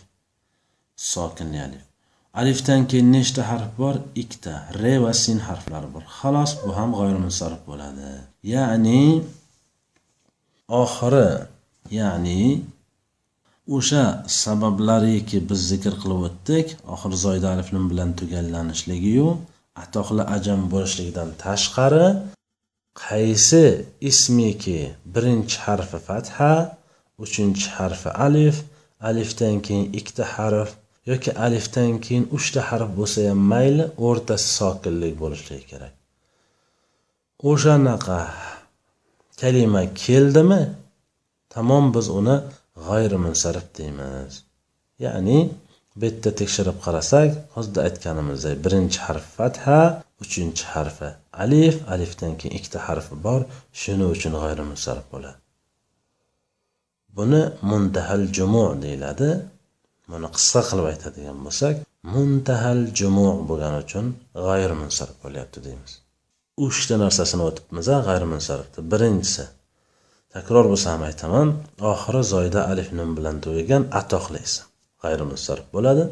[0.97, 1.85] Sokinli alif.
[2.35, 3.97] Alifdan keyin nechta harf bor?
[4.23, 4.55] Ikkita.
[4.83, 6.05] Re va sin harflari bor.
[6.19, 8.11] Xolos bu ham g'oyrimunsarif bo'ladi.
[8.55, 9.03] Ya'ni
[10.83, 11.29] oxiri
[11.99, 12.43] ya'ni
[13.77, 14.05] o'sha
[14.43, 16.67] sabablariki biz zikr qilib o'tdik.
[16.95, 19.29] Oxir zoyda alif nun bilan tugallanishligiyu
[19.83, 22.07] atoqli ajam bo'lishligidan tashqari
[23.05, 23.65] qaysi
[24.11, 24.81] ismiki
[25.15, 26.53] birinchi harfi fatha
[27.25, 28.57] uchinchi harfi alif
[29.09, 30.71] alifdan keyin ikkita harf
[31.11, 35.95] yoki alifdan keyin uchta harf bo'lsa ham mayli o'rtasi sokinlik bo'lishligi kerak.
[37.51, 38.21] O'shanaqa
[39.41, 40.63] kalima keldimi
[41.55, 42.37] tamom biz uni
[42.87, 44.33] g'ayrimunsarif deymiz.
[45.05, 45.39] Ya'ni
[45.99, 49.79] bu yerda tekshirib qarasak hozir aytganimizdek birinchi harf fatha
[50.25, 51.09] uchinchi harfi
[51.45, 53.41] alif alifdan keyin ikkita harfi bor
[53.81, 55.39] shuning uchun g'ayrimunsarif bo'ladi.
[57.17, 59.29] Buni muntahal jumu deyiladi.
[60.13, 61.75] Buni qisqa qilib aytadigan bo'lsak
[62.15, 64.07] muntahal jumu bo'lgani uchun
[64.47, 65.93] g'ayr munsarif bo'lyapti deymiz.
[66.67, 69.45] Uchta narsasini o'tibmiz g'ayri munsarifni birinchisi
[70.35, 71.49] takror bo'lsa ham aytaman
[71.93, 74.65] oxiri zoyda alif nun bilan tugagan atoqli ism.
[75.03, 76.05] G'ayri munsarif bo'ladi.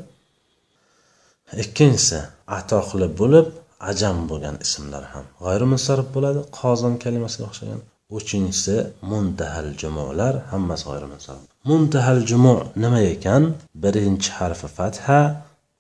[1.64, 2.19] Ikkinchisi
[2.59, 3.47] atoqli bo'lib
[3.90, 6.40] ajam bo'lgan ismlar ham g'ayrimunsarif bo'ladi.
[6.61, 7.81] Qozon kalimasiga o'xshagan
[8.18, 8.77] uchinchisi
[9.11, 13.42] muntahal jumolar hammasi g'ayri munsarif muntahal jumu nima ekan?
[13.83, 15.20] Birinchi harfi fatha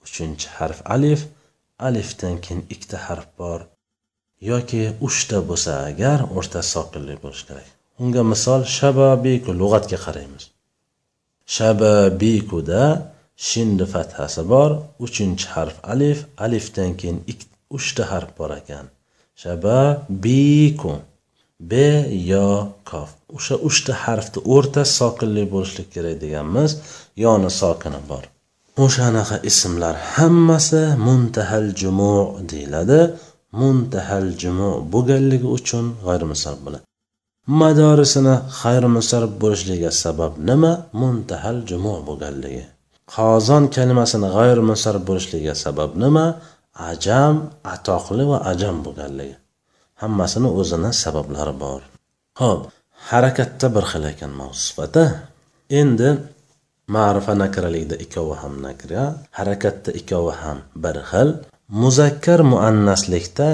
[0.04, 1.20] uchinchi harf alif.
[1.88, 3.60] Alifdan keyin ikkita harf bor.
[4.50, 7.68] Yoki uchta bo'lsa agar o'rtasi sokinlik bo'lishi kerak.
[8.02, 10.44] Unga misol shababiku lug'atga qaraymiz.
[11.56, 12.82] Shababikuda
[13.48, 14.70] shinni fathasi bor
[15.06, 16.18] uchinchi harf alif.
[16.44, 17.18] Alifdan keyin
[17.76, 18.86] uchta harf bor ekan.
[19.42, 20.92] Shababiku.
[21.60, 21.72] B
[22.30, 22.48] yo
[22.90, 23.10] kof.
[23.36, 26.70] O'sha uchta harfni o'rtasi sokinli bo'lishlik kerak deganmiz.
[27.24, 28.24] Yoni sokini bor.
[28.84, 32.16] O'shanaqa ismlar hammasi muntahal jumu
[32.50, 33.00] deyiladi.
[33.60, 36.84] Muntahal jumu bo'lganligi uchun g'ayrimusarrif bo'ladi.
[37.60, 40.72] Madorisini xayrimusarrif bo'lishligiga sabab nima?
[41.00, 42.64] Muntahal jumu bo'lganligi.
[43.14, 46.26] Qozon kalimasini g'ayrimusarrif bo'lishligiga sabab nima?
[46.90, 47.34] Ajam
[47.74, 49.36] atoqli va ajam bo'lganligi.
[50.04, 51.82] Hammasini o'zini sabablari bor.
[52.40, 52.60] Ho'p
[53.10, 54.32] harakatda bir xil ekan
[54.64, 55.04] sifati
[55.80, 56.08] endi
[56.96, 59.04] ma'rifa nakiralikda ikkovi ham nakra
[59.38, 61.28] harakatda ikkovi ham bir xil.
[61.82, 63.50] Muzakkar muannaslikda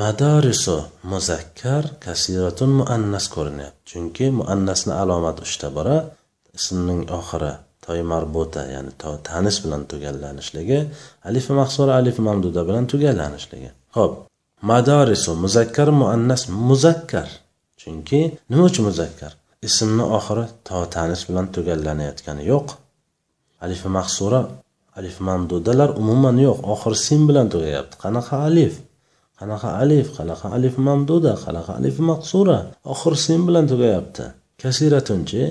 [0.00, 0.76] madorisu
[1.12, 3.80] muzakkar kasiratun muannas ko'rinyapti.
[3.90, 5.96] Chunki muannasni alomati uchta bora
[6.58, 7.52] ismning oxiri
[7.84, 10.80] toy marbuta ya'ni to tanis bilan tugallanishligi
[11.28, 13.70] alifi mahsura alifi mamduda bilan tugallanishligi.
[13.96, 14.12] Ho'p
[14.70, 17.28] madorisu muzakkar muannas muzakkar.
[17.80, 18.20] Chunki
[18.50, 19.32] nima uchun muzakkar?
[19.68, 22.68] Ismni oxiri to tanish bilan tugallanayotgani yo'q.
[23.64, 24.40] Alifi mahsura
[24.98, 26.58] alif mamdudalar umuman yo'q.
[26.74, 27.94] Oxiri sin bilan tugayapti.
[28.04, 28.74] Qanaqa alif?
[29.38, 30.06] Qanaqa alif?
[30.18, 31.32] Qanaqa alif mamduda?
[31.44, 32.58] Qanaqa alif maqsura
[32.92, 34.24] oxiri sin bilan tugayapti.
[34.62, 35.42] Kasiratunchi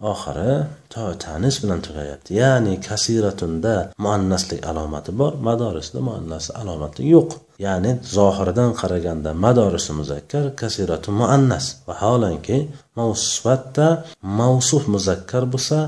[0.00, 0.52] oxiri
[0.92, 2.30] to tanis bilan tugayapti.
[2.42, 7.30] Ya'ni kasiratunda muannaslik alomati bor madorisda muannas alomati yo'q.
[7.66, 11.64] Ya'ni zohiridan qaraganda madorisi muzakkar kasiratu muannas.
[11.88, 12.58] Vaholanki
[13.28, 13.86] sifatda
[14.40, 15.78] mavsuf muzakkar bo'lsa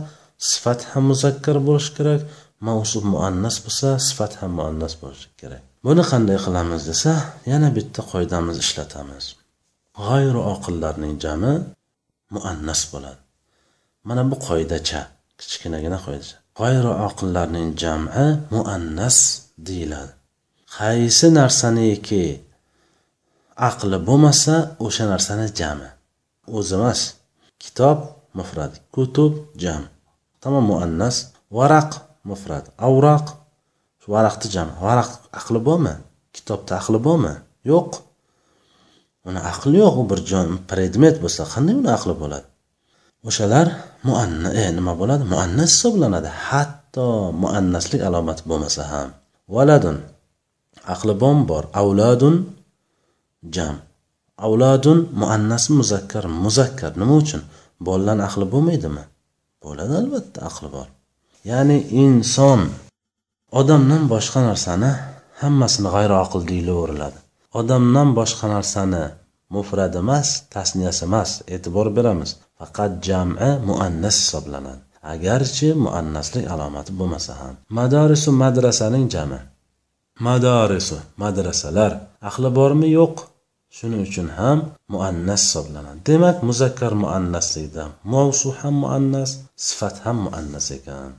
[0.51, 2.21] sifat ham muzakkar bo'lishi kerak
[2.69, 5.63] mavsuf muannas bo'lsa sifat ham muannas bo'lishi kerak.
[5.87, 7.13] Buni qanday qilamiz desa
[7.53, 9.25] yana bitta qoidamiz ishlatamiz.
[10.07, 11.53] G'ayru oqillarning jami
[12.35, 13.21] muannas bo'ladi.
[14.09, 15.01] Mana bu qoidacha
[15.39, 16.37] kichkinagina qoidacha.
[16.59, 19.19] G'ayri oqillarning jami muannas
[19.67, 20.13] deyiladi.
[20.77, 22.25] Qaysi narsaniki
[23.69, 24.55] aqli bo'lmasa
[24.87, 25.89] o'sha narsani jami.
[26.57, 27.01] O'zi emas
[27.63, 27.99] kitob
[28.39, 29.33] mufrat kutub
[29.63, 29.83] jam
[30.43, 31.17] tamom muannas
[31.59, 31.91] varaq
[32.31, 33.27] mufrat avroq.
[34.15, 34.73] Varaqni jami.
[34.87, 35.95] Varaq aqli bormi
[36.35, 37.35] kitobda aqli bormi
[37.71, 37.91] yo'q.
[39.29, 42.50] Uni aqli yo'q u bir jon predmet bo'lsa qanday uni aqli bo'ladi?
[43.29, 43.67] O'shalar
[44.09, 45.25] muanna e, nima bo'ladi?
[45.33, 46.31] Muannas hisoblanadi.
[46.49, 47.09] Hatto
[47.43, 49.09] muannaslik alomati bo'lmasa ham.
[49.55, 49.97] Valadun
[50.95, 51.65] aqli bom bor.
[51.81, 52.35] Avladun
[53.55, 53.77] jam.
[54.47, 56.25] Avladun muannas muzakkar.
[56.45, 57.43] Muzakkar nima uchun?
[57.87, 59.05] Bolalarni aqli bo'lmaydimi?
[59.65, 60.89] Bo'ladi albatta aqli bor.
[61.51, 62.61] Ya'ni inson
[63.61, 64.91] odamdan boshqa narsani
[65.43, 67.19] hammasini g'ayroaql deyilaveriladi
[67.59, 69.05] odamdan boshqa narsani
[69.55, 72.31] mufrad emas tasniyasi emas e'tibor beramiz.
[72.61, 74.83] Faqat jami muannas hisoblanadi.
[75.13, 79.41] Agarchi muannaslik alomati bo'lmasa ham madorisu madrasaning jami.
[80.27, 81.93] Madorisu madrasalar
[82.29, 82.89] aqli bormi?
[82.99, 83.15] Yo'q.
[83.77, 84.59] Shuning uchun ham
[84.93, 85.99] muannas hisoblanadi.
[86.09, 89.31] Demak muzakkar muannaslikda mavsu ham muannas
[89.67, 91.11] sifat ham muannas ekan.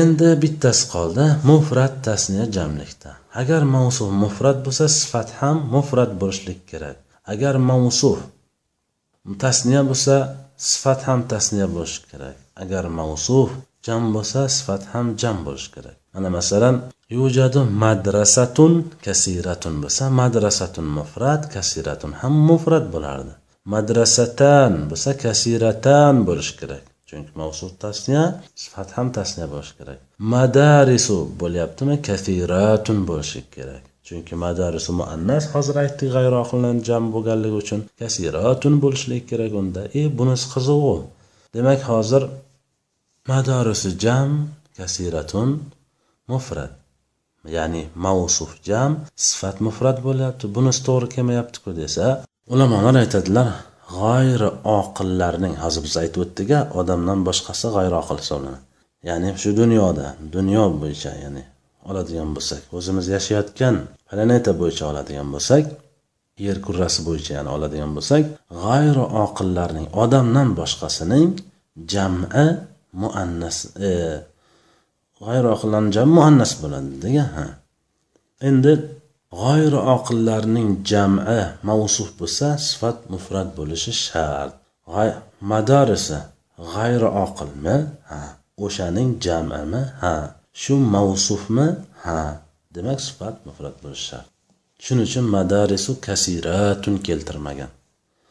[0.00, 3.10] Endi bittasi qoldi mufrat tasniya jamlikda.
[3.40, 6.96] Agar mavsuf mufrat bo'lsa sifat ham mufrat bo'lishlik kerak.
[7.32, 8.18] Agar mavsuf
[9.42, 10.16] tasniya bo'lsa
[10.68, 12.36] sifat ham tasniya bo'lishi kerak.
[12.62, 13.48] Agar mavsuf
[13.86, 15.96] jam bo'lsa sifat ham jam bo'lishi kerak.
[16.14, 16.74] Mana masalan
[17.18, 18.72] yujadu madrasatun
[19.04, 23.32] kasiratun bo'lsa madrasatun mufrat kasiratun ham mufrat bo'lardi.
[23.74, 26.84] Madrasatan bo'lsa kasiratan bo'lishi kerak.
[27.08, 28.24] Chunki mavsuf tasniya
[28.62, 29.98] sifat ham tasniya bo'lishi kerak.
[30.34, 33.84] Madarisu bo'lyaptimi kasiratun bo'lishi kerak.
[34.10, 39.82] Chunki madarisi muannas hozir aytdik g'ayroqildan jam bo'lganligi uchun kasiratun bo'lishligi kerak unda.
[40.00, 40.96] E bunisi qiziqu
[41.54, 42.22] demak hozir
[43.30, 44.30] madarisi jam
[44.78, 45.48] kasiratun
[46.32, 46.72] mufrat
[47.56, 48.90] ya'ni mavsuf jam
[49.26, 50.44] sifat mufrat bo'lyapti.
[50.56, 52.06] Bunisi to'g'ri kelmayaptiku desa
[52.52, 53.48] ulamolar aytadilar
[53.98, 58.60] g'ayri oqillarning hozir biz aytib o'tdik odamdan boshqasi g'ayri oqil hisoblanadi.
[59.08, 61.42] Ya'ni shu dunyoda dunyo bo'yicha ya'ni
[61.90, 63.76] oladigan bo'lsak o'zimiz yashayotgan
[64.10, 65.64] planeta bo'yicha oladigan bo'lsak
[66.46, 68.24] yer kurrasi bo'yicha ya'ni oladigan bo'lsak
[68.62, 71.28] g'ayri oqillarning odamdan boshqasining
[71.92, 72.46] jami
[73.02, 73.90] muannas e,
[75.24, 77.46] g'ayri oqillarni jami muannas bo'ladi degan ha.
[78.48, 78.72] Endi
[79.42, 84.54] g'ayri oqillarning jami mavsuf bo'lsa sifat mufrat bo'lishi shart.
[85.50, 86.18] Mador esa
[86.72, 87.76] g'ayri oqilmi
[88.10, 88.20] ha
[88.64, 90.14] o'shaning jamimi ha.
[90.62, 91.68] Shu mavsufmi?
[92.04, 92.20] Ha
[92.74, 94.28] demak sifat mufrat bo'lishi shart
[94.84, 97.70] shuning uchun madarisu kasiratun keltirmagan.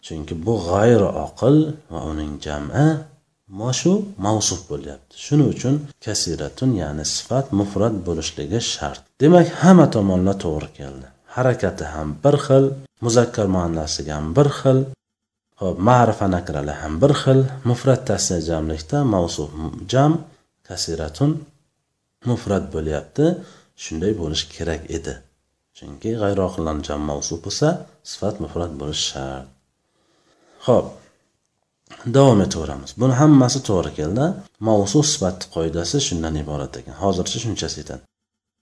[0.05, 1.57] Chunki bu g'ayri oqil
[1.91, 2.85] va uning jami
[3.59, 3.93] ma shu
[4.25, 5.13] mavsuf bo'lyapti.
[5.25, 9.01] Shuning uchun kasiratun ya'ni sifat mufrat bo'lishligi shart.
[9.21, 11.07] Demak hamma tomonlar to'g'ri keldi.
[11.35, 12.65] Harakati ham bir xil
[13.05, 14.79] muzakkar muannasiga ham bir xil
[15.61, 17.39] hop ma'rifa nakrali ham bir xil
[17.69, 19.49] mufrat tasniya jamlikda mavsuf
[19.91, 20.11] jam
[20.67, 21.31] kasiratun
[22.29, 23.25] mufrat bo'lyapti.
[23.83, 25.13] Shunday bo'lishi kerak edi.
[25.77, 27.67] Chunki g'ayroqillan jam mavsuf bo'lsa
[28.11, 29.47] sifat mufrat bo'lishi shart.
[30.65, 30.87] Ho'p
[32.15, 32.91] davom etaveramiz.
[33.01, 34.25] Buni hammasi to'g'ri keldi.
[34.67, 36.95] Mavsuf sifatni qoidasi shundan iborat ekan.
[37.03, 38.03] Hozircha shunchasi yetadi.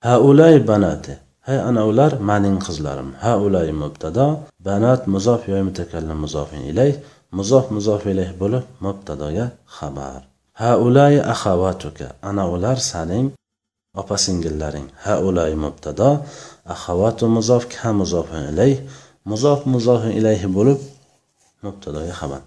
[0.08, 1.14] Haulay banati
[1.48, 3.10] hay ana ular maning qizlarim.
[3.24, 4.28] Ha ulay mubtado.
[4.68, 6.92] Banat muzof yoy mutakallim muzofin ilay.
[7.38, 9.46] Muzof muzof ilayh bo'lib mubtadoga
[9.78, 10.22] xabar.
[10.62, 13.26] Ha ulay axavatuka ana ular saning
[14.02, 14.88] opa singillaring.
[15.04, 16.10] Ha ulay mubtado
[16.74, 18.74] axavatu muzof ka muzofin ilay.
[19.30, 20.80] Muzof muzofin ilayhi bo'lib
[21.66, 22.42] mubtadoga xabar.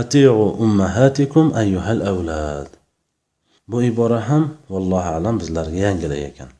[0.00, 2.70] Atiu ummahatikum ayyuhal avlad
[3.70, 6.50] bu ibora ham vallohu alam bizlarga yangilik ekan.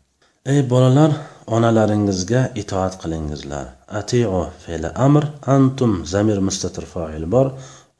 [0.53, 1.11] Ey bolalar
[1.55, 3.67] onalaringizga itoat qilingizlar.
[4.01, 7.47] Atiu fe'li amr antum zamir mustatir fa'il bor.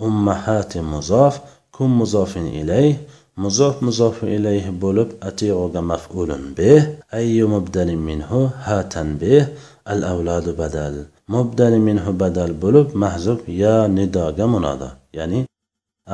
[0.07, 1.35] Ummahati muzof
[1.77, 2.95] kum muzofin ilayh
[3.43, 6.81] muzof muzofi ilayh bo'lib atiuga maf'ulun bih
[7.19, 9.43] ayyu mubdalin minhu ha tanbih
[9.93, 10.95] al avladu badal
[11.35, 15.41] mubdali minhu badal bo'lib mahzub ya nidoga munodo ya'ni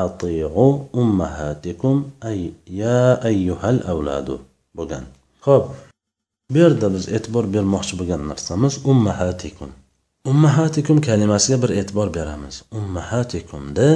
[0.04, 0.66] atiu
[1.00, 1.96] ummahatikum
[2.30, 2.40] ay
[2.80, 4.34] ya ayyuhal avladu
[4.76, 5.04] bo'lgan
[5.46, 5.64] ho'p
[6.52, 9.70] bu yerda biz e'tibor bermoqchi bo'lgan narsamiz ummahatikum
[10.30, 13.88] ummahatikum kalimasiga bir e'tibor beramiz ummahatikumda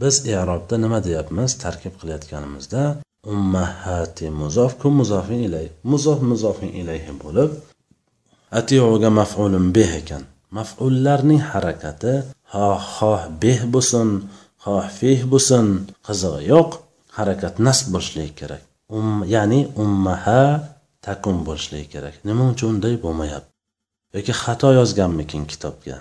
[0.00, 1.50] biz i'robda nima deyapmiz?
[1.64, 2.82] Tarkib qilayotganimizda
[3.32, 7.50] ummahati muzof ku muzofin ilay muzof muzofin ilayhi bo'lib
[8.58, 10.22] atiuga maf'ulun bih ekan.
[10.58, 12.14] Maf'ullarning harakati
[12.52, 14.08] xoh xoh beh bo'lsin
[14.64, 15.66] xoh fih bo'lsin
[16.06, 16.70] qizig'i yo'q.
[17.18, 18.62] Harakat nasb bo'lishligi kerak.
[18.96, 20.42] Um, ya'ni ummaha
[21.06, 22.14] takun bo'lishligi kerak.
[22.28, 23.50] Nima uchun unday bo'lmayapti?
[24.16, 25.98] Yoki xato yozganmikin kitobga?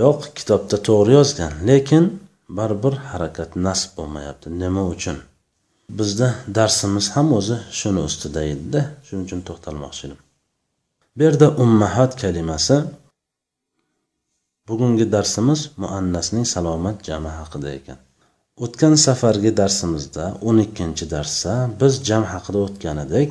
[0.00, 2.04] Yo'q kitobda to'g'ri yozgan lekin
[2.48, 4.50] baribir harakat nasb bo'lmayapti.
[4.62, 5.18] Nima uchun?
[5.98, 6.28] Bizda
[6.58, 8.80] darsimiz ham o'zi shuni ustida edida.
[9.06, 10.20] Shuning uchun to'xtalmoqchi edim.
[11.16, 12.76] Bu yerda ummahat kalimasi
[14.68, 17.98] bugungi darsimiz muannasning salomat jami haqida ekan.
[18.64, 23.30] O'tgan safargi darsimizda o'n ikkinchi darsda biz jam haqida o'tgan edik.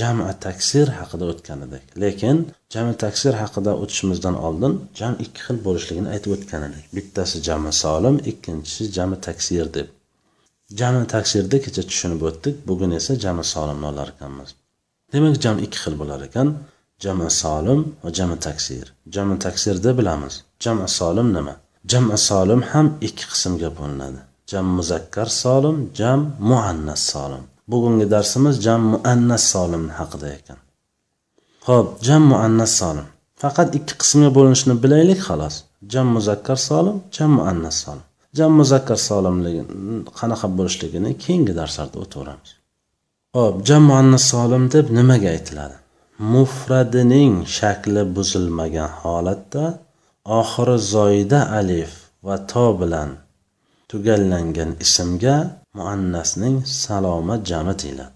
[0.00, 1.84] Jama taksir haqida o'tgan edik.
[2.02, 2.36] Lekin
[2.74, 6.84] jami taksir haqida o'tishimizdan oldin jam ikki xil bo'lishligini aytib o'tgan edik.
[6.96, 9.88] Bittasi jami solim ikkinchisi jami taksir deb.
[10.80, 14.50] Jami taksirni kecha tushunib o'tdik bugun esa jami solimni olar ekanmiz.
[15.12, 16.48] Demak jam ikki xil bo'lar ekan.
[17.04, 18.86] Jami solim va jami taksir.
[19.14, 21.54] Jami taksirda bilamiz jami solim nima?
[21.92, 24.20] Jami solim ham ikki qismga bo'linadi.
[24.50, 27.44] Jam muzakkar solim jam muannas solim.
[27.70, 30.58] Bugungi darsimiz jam muannas solim haqida ekan.
[31.68, 33.06] Ho'p jam muannas solim.
[33.42, 35.54] Faqat ikki qismga bo'linishini bilaylik xolos.
[35.92, 38.04] Jam muzakkar solim jam muannas solim.
[38.38, 39.62] Jam muzakkar solimligi
[40.18, 42.50] qanaqa bo'lishligini keyingi darslarda o'taveramiz.
[43.36, 45.76] Ho'p jam muannas solim deb nimaga aytiladi?
[46.32, 49.64] Mufradining shakli buzilmagan holatda
[50.40, 51.92] oxiri zoyida alif
[52.26, 53.10] va to bilan
[53.90, 55.36] tugallangan ismga
[55.78, 58.14] muannasning salomat jami deyiladi.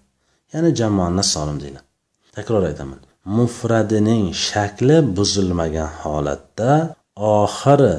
[0.53, 1.87] Ya'ni jam muannas solim deyiladi.
[2.35, 2.99] Takror aytaman.
[3.37, 6.71] Mufradining shakli buzilmagan holatda
[7.37, 7.95] oxiri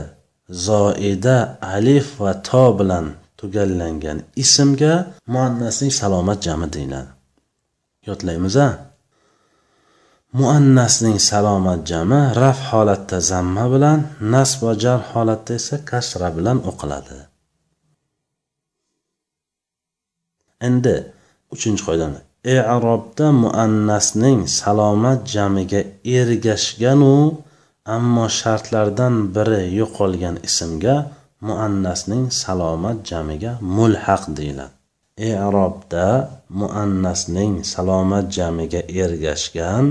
[0.66, 1.36] zoida
[1.74, 3.06] alif va to bilan
[3.38, 4.94] tugallangan ismga
[5.34, 7.10] muannasning salomat jami deyiladi.
[8.08, 8.68] Yodlaymiz a
[10.40, 13.98] muannasning salomat jami raf holatda zamma bilan
[14.32, 17.29] nasb va jar holatda esa kasra bilan o'qiladi.
[20.66, 20.96] Endi
[21.54, 22.20] uchinchi qoidani.
[22.56, 25.80] Erobda muannasning salomat jamiga
[26.18, 27.14] ergashganu
[27.96, 30.94] ammo shartlardan biri yo'qolgan ismga
[31.46, 34.74] muannasning salomat jamiga mulhaq deyiladi.
[35.32, 36.06] Erobda
[36.60, 39.86] muannasning salomat jamiga ergashgan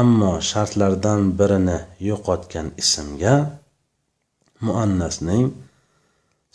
[0.00, 1.78] ammo shartlardan birini
[2.08, 3.34] yo'qotgan ismga
[4.66, 5.46] muannasning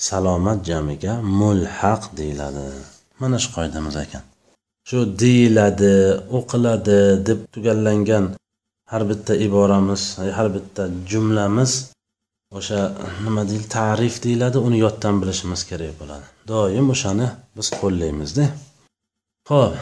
[0.08, 2.95] salomat jamiga mulhaq deyiladi.
[3.22, 4.24] Mana shu qoidamiz ekan.
[4.90, 5.96] Shu deyiladi
[6.38, 8.26] o'qiladi deb tugallangan
[8.92, 10.02] har bitta iboramiz
[10.38, 11.72] har bitta jumlamiz
[12.58, 12.80] o'sha
[13.26, 16.26] nima deyil ta'rif deyiladi uni yoddan bilishimiz kerak bo'ladi.
[16.52, 18.46] Doim o'shani biz qo'llaymizda.
[19.50, 19.74] Ho'p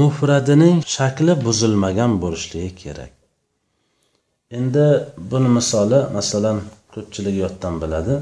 [0.00, 3.12] mufradining shakli buzilmagan bo'lishligi kerak.
[4.58, 4.86] Endi
[5.30, 6.58] buni misoli masalan
[6.94, 8.14] ko'pchilik yoddan biladi.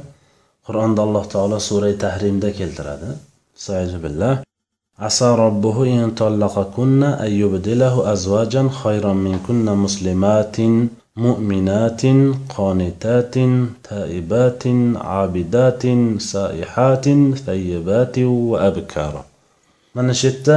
[0.66, 3.08] Qur'onda alloh taolo sura tahrimda keltiradi.
[4.04, 4.47] Billah.
[4.99, 10.57] عسى ربه إن طلقكن أن يبدله أزواجا خيرا منكن مسلمات
[11.25, 12.01] مؤمنات
[12.55, 13.35] قانتات
[13.89, 14.63] تائبات
[14.95, 15.83] عابدات
[16.31, 17.05] سائحات
[17.45, 19.23] ثيبات وأبكارا
[19.95, 20.55] mana shu yerda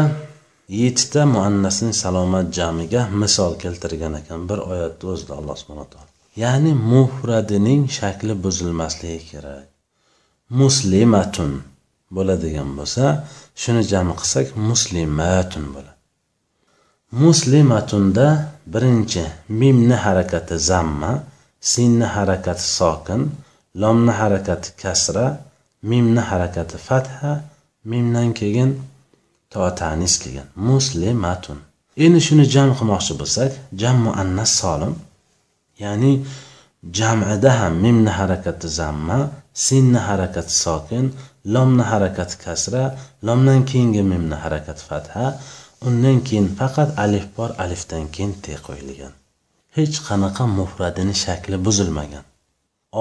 [0.80, 6.10] yettita muannasning salomat jamiga misol keltirgan ekan bir oyatni o'zida alloh subhana taolo
[6.44, 9.66] ya'ni mufradining shakli buzilmasligi kerak
[10.60, 11.52] muslimatun
[12.16, 13.04] bo'ladigan bo'lsa
[13.61, 15.91] shuni jami qilsak muslimatun bo'ladi.
[17.23, 18.27] Muslimatunda
[18.73, 19.23] birinchi
[19.61, 21.11] mimni harakati zamma
[21.71, 23.21] sinni harakati sokin
[23.81, 25.25] lomni harakati kasra
[25.89, 27.31] mimni harakati fatha
[27.91, 28.71] mimdan keyin
[29.51, 30.47] to tanis kelgan.
[30.69, 31.57] Muslimatun.
[32.03, 34.93] Endi shuni jam qilmoqchi bo'lsak jam muannas solim
[35.83, 36.11] ya'ni
[36.97, 39.17] jamida ham mimni harakati zamma
[39.53, 41.05] sinni harakati sokin
[41.45, 42.83] lomni harakati kasra
[43.27, 45.25] lomdan keyingi mimni harakati fatha
[45.87, 49.13] undan keyin faqat alif bor alifdan keyin te qo'yilgan.
[49.77, 52.23] Hech qanaqa mufradini shakli buzilmagan.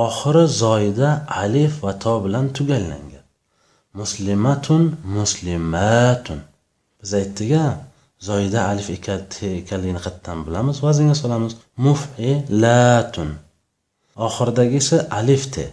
[0.04, 1.08] Oxiri zoyida
[1.42, 3.24] alif va to bilan tugallangan.
[4.00, 4.82] Muslimatun
[5.16, 6.40] muslimatun.
[7.00, 7.66] Biz aytdik a
[8.28, 10.76] zoyida alif ekanligini qayerdan bilamiz?
[10.86, 11.52] Vaznga solamiz.
[11.86, 13.30] Mufilatun.
[14.26, 15.64] Oxiridagi esa alif te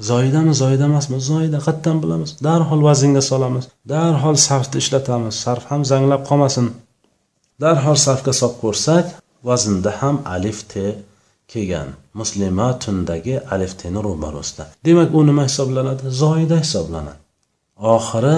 [0.00, 1.20] zoyidami zoyida emasmi?
[1.20, 2.30] Zoyida qayerdan bilamiz.
[2.46, 3.64] Darhol vaznga solamiz.
[3.92, 5.34] Darhol sarfni ishlatamiz.
[5.44, 6.66] Sarf ham zanglab qolmasin.
[7.62, 9.06] Darhol sarfga solib ko'rsak
[9.48, 10.86] vaznda ham alif te
[11.52, 11.88] kelgan.
[12.20, 16.02] Muslimatundagi alif teni ro'barosida demak u nima hisoblanadi?
[16.22, 17.20] Zoyida hisoblanadi.
[17.94, 18.36] Oxiri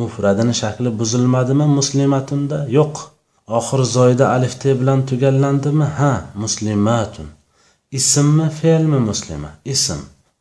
[0.00, 1.66] mufradini shakli buzilmadimi?
[1.78, 2.94] Muslimatunda yo'q.
[3.58, 5.86] Oxiri zoyida alif te bilan tugallandimi?
[5.98, 7.28] Ha muslimatun
[7.98, 9.50] ismmi fe'lmi muslima?
[9.74, 10.00] Ism.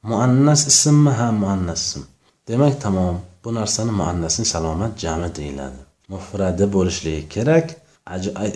[0.10, 2.02] Muannas ismmi ha muannas ism
[2.48, 5.82] demak tamom bu narsani muannasning salomat jami deyiladi.
[6.12, 7.68] Mufradi bo'lishligi kerak.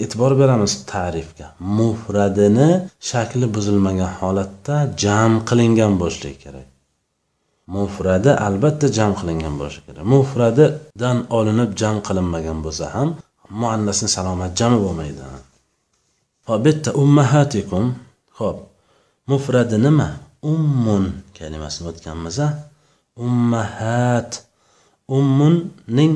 [0.03, 1.47] E'tibor beramiz ta'rifga.
[1.79, 2.69] Mufradini
[3.09, 6.67] shakli buzilmagan holatda jam qilingan bo'lishligi kerak.
[7.75, 10.03] Mufradi albatta jam qilingan bo'lishi kerak.
[10.13, 13.09] Mufradidan olinib jam qilinmagan bo'lsa ham
[13.61, 15.21] muannasni salomat jami bo'lmaydi.
[16.47, 17.85] Hop bitta ummahatikum.
[18.39, 18.57] Ho'p
[19.31, 20.09] mufradi nima?
[20.41, 21.03] Ummun
[21.37, 22.49] kalimasini o'tganmiz a
[23.25, 24.31] ummahat.
[25.17, 26.13] Ummunning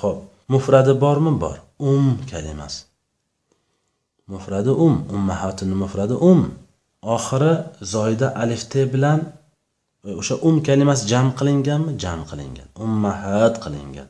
[0.00, 1.32] ho'p mufradi bormi?
[1.40, 1.56] Bor.
[1.78, 2.84] Um kalimasi.
[4.32, 6.40] Mufradi um ummahatini mufradi um.
[7.14, 7.52] Oxiri
[7.94, 9.20] zoyda alif te bilan
[10.06, 11.92] e, o'sha um kalimasi jam qilinganmi?
[12.04, 12.68] Jam qilingan.
[12.84, 14.08] Ummahat qilingan.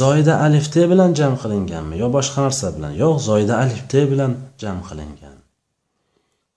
[0.00, 1.94] Zoyda alif te bilan jam qilinganmi?
[2.02, 2.92] Yo boshqa narsa bilan.
[3.02, 5.36] Yo'q zoyda alif te bilan jam qilingan.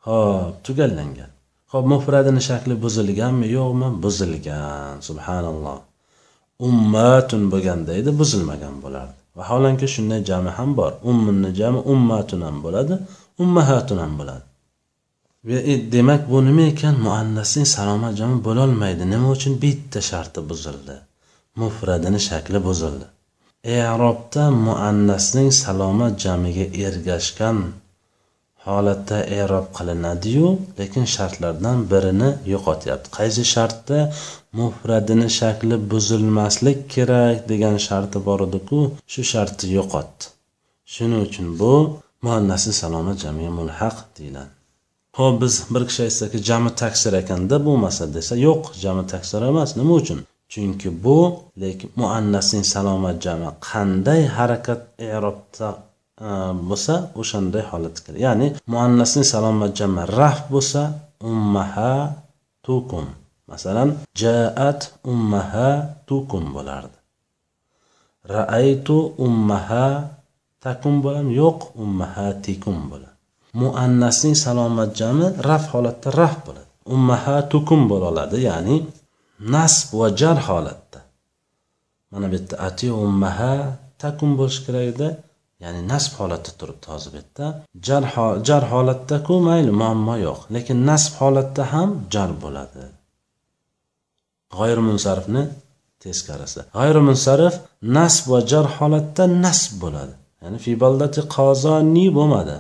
[0.08, 1.33] Ho'p tugallangan.
[1.74, 3.48] Ho'p mufradini shakli buzilganmi?
[3.58, 3.88] Yo'qmi?
[4.04, 5.78] Buzilgan subhanalloh.
[6.68, 9.20] Ummatun bo'lganda edi buzilmagan bo'lardi.
[9.38, 10.92] Vaholanki shunday jami ham bor.
[11.12, 12.94] Ummunni jami ummatun ham bo'ladi
[13.44, 14.46] ummahatun ham bo'ladi.
[15.72, 16.96] E, demak bu nima ekan?
[17.08, 19.04] Muannasning salomat jami bo'lolmaydi.
[19.14, 20.96] Nima uchun bitta sharti buzildi?
[21.62, 23.06] Mufradini shakli buzildi.
[23.64, 27.58] Erobda muannasning salomat jamiga ergashgan
[28.68, 30.48] holatda erob qilinadiyu
[30.80, 33.08] lekin shartlardan birini yo'qotyapti.
[33.18, 34.00] Qaysi shartda?
[34.60, 38.80] Mufradini shakli buzilmaslik kerak degan sharti bor ediku
[39.12, 40.24] shu shartni yo'qotdi.
[40.94, 41.74] Shuning uchun bu
[42.26, 44.54] muannasi saloma jami mulhaq deyiladi.
[45.18, 49.70] Ho'p biz bir kishi aytsaki jami taksir ekanda bo'lmasa desa yo'q jami taksir emas.
[49.80, 50.20] Nima uchun?
[50.54, 51.18] Chunki bu
[51.62, 54.82] lekin muannasning salomat jami qanday harakat
[55.16, 55.70] erobda
[56.22, 58.20] Э, bo'lsa o'shanday holatga kiradi.
[58.26, 60.82] Ya'ni muannasning salomat jami raf bo'lsa
[61.30, 61.94] ummaha
[62.66, 63.06] tukum.
[63.50, 63.90] Masalan
[64.22, 65.70] jaat ummaha
[66.10, 66.98] tukum bo'lardi.
[68.34, 69.88] Raaytu ummaha
[70.66, 73.18] takum bo'ladimi yo'q ummaha tikum bo'ladi.
[73.62, 76.70] Muannasning salomat jami raf holatda raf bo'ladi.
[76.96, 78.76] Ummaha tukum bo'la oladi ya'ni
[79.54, 81.00] nasb va jar holatda.
[82.12, 83.54] Mana bu yerda ati ummaha
[84.02, 85.10] takum bo'lishi kerak edi
[85.64, 87.46] ya'ni nasb holatda turibdi hozir bu yerda
[87.88, 88.04] jar,
[88.48, 90.40] jar holatdaku mayli muammo yo'q.
[90.56, 92.84] Lekin nasb holatda ham jar bo'ladi.
[94.58, 95.44] G'oyrimunsarifni
[96.04, 96.62] teskarisi.
[96.78, 97.56] G'oyrimunsarif
[97.98, 100.14] nasb va jar holatda nasb bo'ladi.
[100.44, 102.58] Ya'ni fi baldati qozoni bo'lmadi.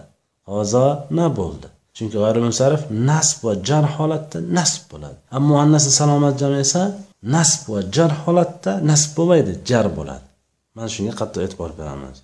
[0.50, 1.68] Qozona bo'ldi.
[1.96, 5.18] Chunki g'oyrimunsarif nasb va jar holatda nasb bo'ladi.
[5.36, 6.82] Ammo muannasi salomat jam esa
[7.36, 10.26] nasb va jar holatda nasb bo'lmaydi jar bo'ladi.
[10.76, 12.18] Mana shunga qattiq e'tibor beramiz.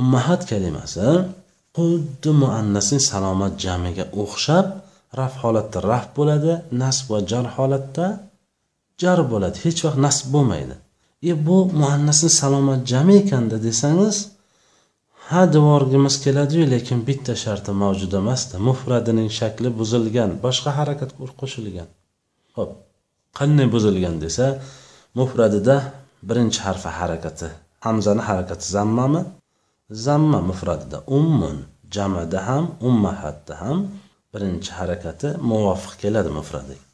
[0.00, 1.08] Ummahat kalimasi
[1.76, 4.66] xuddi muannasning salomat jamiga o'xshab
[5.18, 8.06] raf holatda raf bo'ladi nasb va jar holatda
[9.02, 9.56] jar bo'ladi.
[9.64, 10.74] Hech vaqt nasb bo'lmaydi.
[11.30, 14.16] E bu muannasni salomat jami ekanda desangiz
[15.28, 21.88] ha devorgimiz keladiyu lekin bitta sharti mavjud emasda mufradining shakli buzilgan boshqa harakat qo'shilgan.
[22.56, 22.70] Ho'p
[23.38, 24.46] qanday buzilgan desa
[25.18, 25.76] mufradida
[26.28, 27.48] birinchi harfi harakati
[27.86, 29.20] hamzani harakati zammami
[29.90, 31.56] zamma mufradida ummun
[31.90, 33.78] jamada ham ummahatda ham
[34.32, 36.84] birinchi harakati muvofiq keladi mufradiga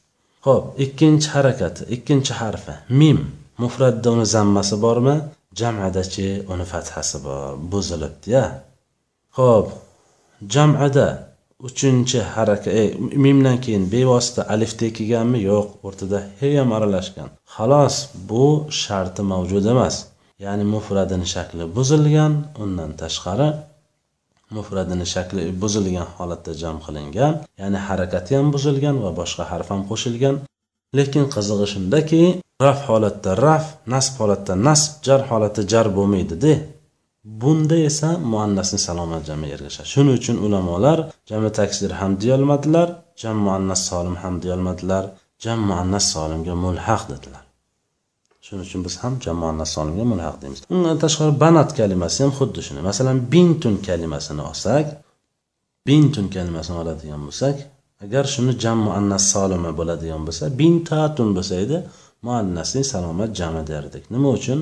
[0.47, 3.19] ho'p ikkinchi harakati ikkinchi harfi mim.
[3.63, 5.17] Mufratda uni zammasi bormi?
[5.61, 8.45] Jamadachi uni fathasi bor buzilibdiya
[9.39, 9.67] ho'p
[10.55, 11.09] jamada
[11.69, 12.85] uchinchi haraka e,
[13.25, 17.29] mimdan keyin bevosita alifdek kelganmi yo'q o'rtada heyam aralashgan.
[17.55, 17.97] Xolos
[18.29, 18.47] bu
[18.83, 19.95] sharti mavjud emas.
[20.45, 22.33] Ya'ni mufradini shakli buzilgan
[22.63, 23.49] undan tashqari
[24.57, 30.35] mufradini shakli buzilgan holatda jam qilingan ya'ni harakati ham buzilgan va boshqa harf ham qo'shilgan.
[30.99, 32.23] Lekin qizig'i shundaki
[32.67, 36.53] raf holatda raf nasb holatda nasb jar holatda jar bo'lmaydida
[37.43, 39.89] bunda esa muannasni salomat jami ergashadi.
[39.95, 40.99] Shuning uchun ulamolar
[41.31, 42.89] jami taksir ham deyolmadilar
[43.23, 45.05] jam muannas solim ham deyolmadilar
[45.45, 47.45] jam muannas solimga mulhaq dedilar.
[48.47, 52.81] Shuning uchun biz ham jamoannas sonimga mulhaq deymiz undan tashqari banat kalimasi ham xuddi shuni.
[52.91, 54.87] Masalan bintun kalimasini olsak
[55.89, 57.57] bintun kalimasini oladigan bo'lsak
[58.05, 61.77] agar shuni jam muannas solima bo'ladigan bo'lsa bintatun bo'lsa edi
[62.27, 64.61] muannasning salomat jami derdik nima uchun?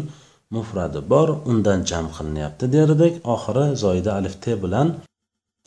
[0.56, 4.88] Mufradi bor undan jam qilinyapti derdik oxiri zoida alif t bilan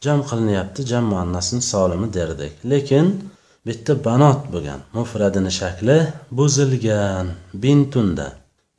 [0.05, 3.05] jam qilinyapti jam muannasni solimi derdik lekin
[3.67, 5.97] bitta banot bo'lgan mufradini shakli
[6.37, 7.27] buzilgan
[7.63, 8.27] bintunda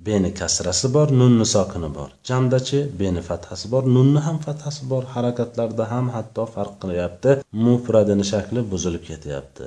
[0.07, 2.11] beni kasrasi bor nunni sokini bor.
[2.29, 5.03] Jamdachi beni fathasi bor nunni ham fathasi bor.
[5.15, 7.31] Harakatlarda ham hatto farq qilyapti.
[7.65, 9.67] Mufradini shakli buzilib ketyapti.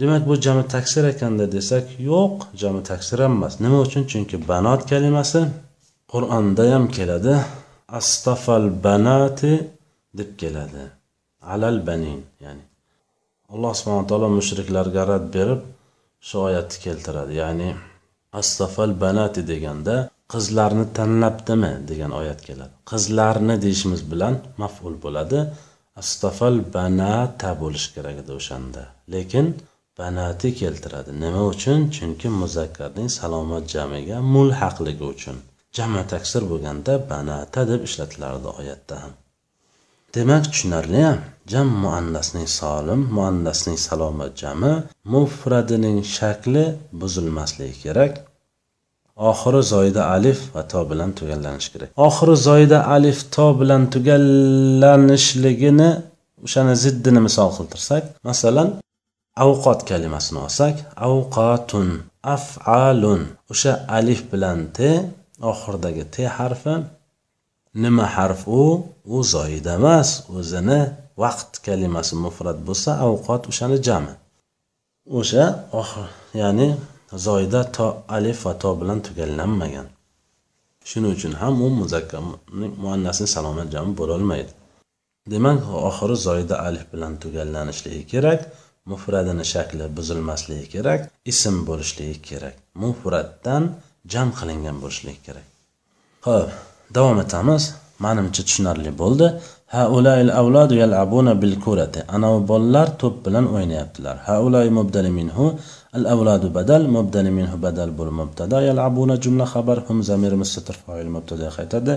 [0.00, 3.54] Demak bu jami taksir ekanda desak yo'q jami taksir emas.
[3.64, 4.02] Nima uchun?
[4.10, 5.40] Chunki banot kalimasi
[6.12, 7.34] qur'onda ham keladi.
[7.98, 9.54] Astafal banati
[10.18, 10.84] deb keladi.
[11.52, 12.64] Alal banin ya'ni
[13.54, 15.60] alloh subhana taolo mushriklarga rad berib
[16.26, 17.32] shu oyatni keltiradi.
[17.42, 17.70] Ya'ni
[18.40, 19.96] astafal banati deganda
[20.32, 21.72] qizlarni tanlabdimi?
[21.90, 22.74] degan oyat keladi.
[22.92, 25.38] Qizlarni deyishimiz bilan maful bo'ladi.
[26.02, 28.82] Astafal banata bo'lishi kerak edi o'shanda.
[29.14, 29.46] Lekin
[29.98, 31.10] banati keltiradi.
[31.24, 31.78] Nima uchun?
[31.96, 35.36] Chunki muzakkarning salomat jamiga mulhaqligi uchun.
[35.76, 39.12] Jami taksir bo'lganda banata deb ishlatilardi oyatda ham.
[40.14, 41.04] Demak tushunarli
[41.52, 44.72] jam muannasning solim muannasning salomat jami
[45.12, 46.64] mufradining shakli
[47.00, 48.12] buzilmasligi kerak.
[49.30, 51.88] Oxiri zoyida alif va to bilan tugallanishi kerak.
[52.06, 55.90] Oxiri zoyida alif to bilan tugallanishligini
[56.44, 58.68] o'shani ziddini misol qiltirsak masalan
[59.44, 60.74] avqot kalimasini olsak
[61.08, 61.88] avqotun
[62.36, 63.22] afalun.
[63.52, 64.78] O'sha alif bilan t
[65.50, 66.74] oxiridagi t harfi
[67.82, 68.62] nima harf u?
[69.14, 70.80] U zoida emas o'zini
[71.22, 74.14] vaqt kalimasi mufrat bo'lsa avqat o'shani jami.
[75.18, 75.44] O'sha
[76.40, 76.68] ya'ni
[77.26, 79.86] zoida to alif va to bilan tugallanmagan.
[80.88, 82.20] Shuning uchun ham u muzakkar
[82.82, 84.52] muannasni salomat jami bo'lolmaydi
[85.32, 85.58] demak
[85.88, 88.40] oxiri zoida alif bilan tugallanishligi kerak
[88.90, 91.00] mufradini shakli buzilmasligi kerak
[91.32, 93.62] ism bo'lishligi kerak mufratdan
[94.12, 95.46] jam qilingan bo'lishligi kerak.
[96.26, 96.50] Ho'p
[96.95, 97.63] davom etamiz
[98.05, 99.27] manimcha tushunarli bo'ldi
[99.75, 105.45] haulail avladu yalabuna bil kurati anavi bolalar to'p bilan o'ynayaptilar haulai mubdali minhu
[105.99, 111.49] الأولاد بدل مبدل منه بدل بول مبتدا يلعبون جملة خبر هم زمير مستتر فاعل مبتدا
[111.49, 111.87] خيتد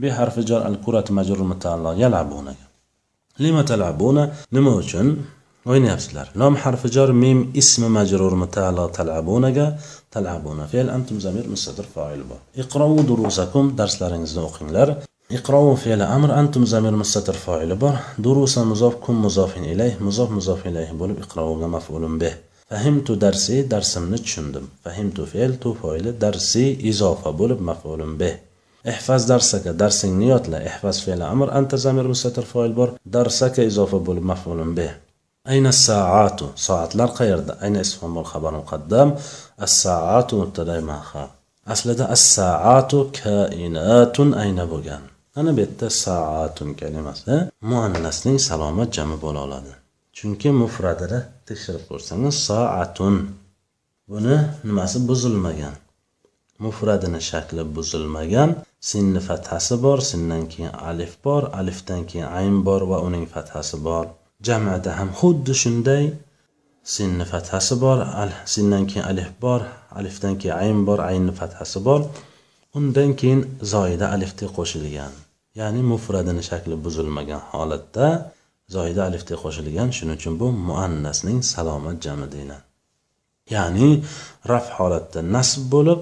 [0.00, 2.46] بحرف جر الكرة مجرور متعلق يلعبون
[3.38, 4.16] لما تلعبون
[4.52, 5.06] نما uchun
[5.70, 9.66] o'ynayapsizlar lom harfi jor mim ismi majrur mutaallo talabunaga
[10.13, 12.39] talabuna fe'l antum zamir mustatir fa'il bor.
[12.63, 14.89] Iqrou durusakum darslaringizni o'qinglar.
[15.37, 17.95] Iqrou fe'li amr antum zamir mustatir fa'ili bor.
[18.25, 22.33] Durusa muzof kun muzofin ilayh muzof muzof ilayh bo'lib iqrouga maf'ulun bih
[22.71, 24.65] fahimtu darsi darsimni tushundim.
[24.83, 28.33] Fahimtu fe'l tu foili darsi izofa bo'lib maf'ulun bih
[28.93, 30.59] ehfaz darsaka darsingni yodla.
[30.69, 32.89] Ehfaz fe'li amr anta zamir mustatir fa'il bor.
[33.15, 34.91] Darsaka izofa bo'lib maf'ulun bih
[35.48, 39.14] أين الساعات ساعات لا qayerda أين اسم الخبر مقدم
[39.62, 41.28] الساعات مبتدا مأخر
[41.72, 45.02] aslida as-saatu kainatun ayna bo'lgan
[45.38, 47.34] ana bu yerda saatun kalimasi
[47.70, 49.72] muannasning salomat jami bo'la oladi
[50.16, 51.18] chunki mufradida
[51.48, 53.14] tekshirib ko'rsangiz soatun
[54.10, 54.36] buni
[54.68, 55.74] nimasi buzilmagan
[56.64, 58.50] mufradini shakli buzilmagan
[58.90, 64.04] sinni fathasi bor sindan keyin alif bor alifdan keyin ayn bor va uning fathasi bor
[64.47, 66.05] Jamada ham xuddi shunday.
[66.95, 69.61] Sinni fathasi bor al sindan keyin alif bor
[69.99, 72.01] alifdan keyin ayn bor aynni fathasi bor.
[72.77, 73.41] Undan keyin
[73.73, 75.13] zoida alifti qo'shilgan
[75.59, 78.07] ya'ni mufradini shakli buzilmagan holatda
[78.75, 79.89] zoida alifti qo'shilgan.
[79.97, 82.65] Shuning uchun bu muannasning salomat jami deyiladi.
[83.55, 83.89] Ya'ni
[84.51, 86.01] raf holatda nasb bo'lib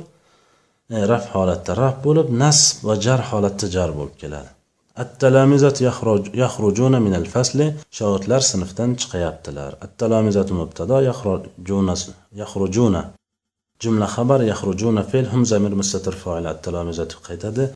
[0.95, 4.49] e, raf holatda raf bo'lib nasb va jar holatda jar bo'lib keladi.
[4.99, 7.73] التلامذة يخرج يخرجون من الفصل.
[7.91, 11.95] shogirdlar sinfdan chiqayaptilar التلامذة مبتدا يخرجون
[12.33, 13.03] يخرجون.
[13.81, 16.47] جملة خبر يخرجون فعل هم زمير مستتر فاعل.
[16.47, 17.73] التلامذة qaytadi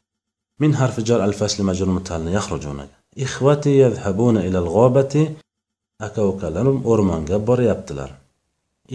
[0.59, 2.87] من حرف جر الفصل مجرور متعلق يخرجون.
[3.19, 5.33] إخوتي يذهبون إلى الغابة.
[6.07, 8.11] aka ukalarim o'rmonga boryaptilar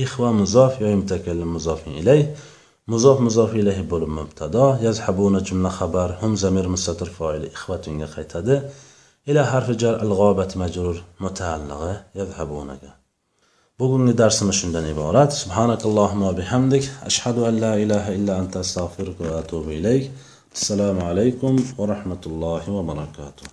[0.04, 2.24] ihva muzof yo mutakallim muzofin ilayh
[2.92, 4.64] muzof muzof ilayhi bo'lib mubtado.
[4.86, 6.10] Yazhabuna jumla xabar.
[6.20, 8.54] Hum zamir mustatir foili ixvatunga qaytadi.
[9.30, 12.90] Ila harfi jar al g'obat majrur mutaallig'i yazhabunaga.
[13.80, 15.30] Bugungi darsimiz shundan iborat.
[15.42, 16.84] Subhanakallohumma bihamdik.
[17.10, 20.04] Ashhadu an la ilaha illa anta astag'firuka va atubu ilayk.
[20.56, 23.46] Assalomu alaykum va rahmatullohi va barakatuh.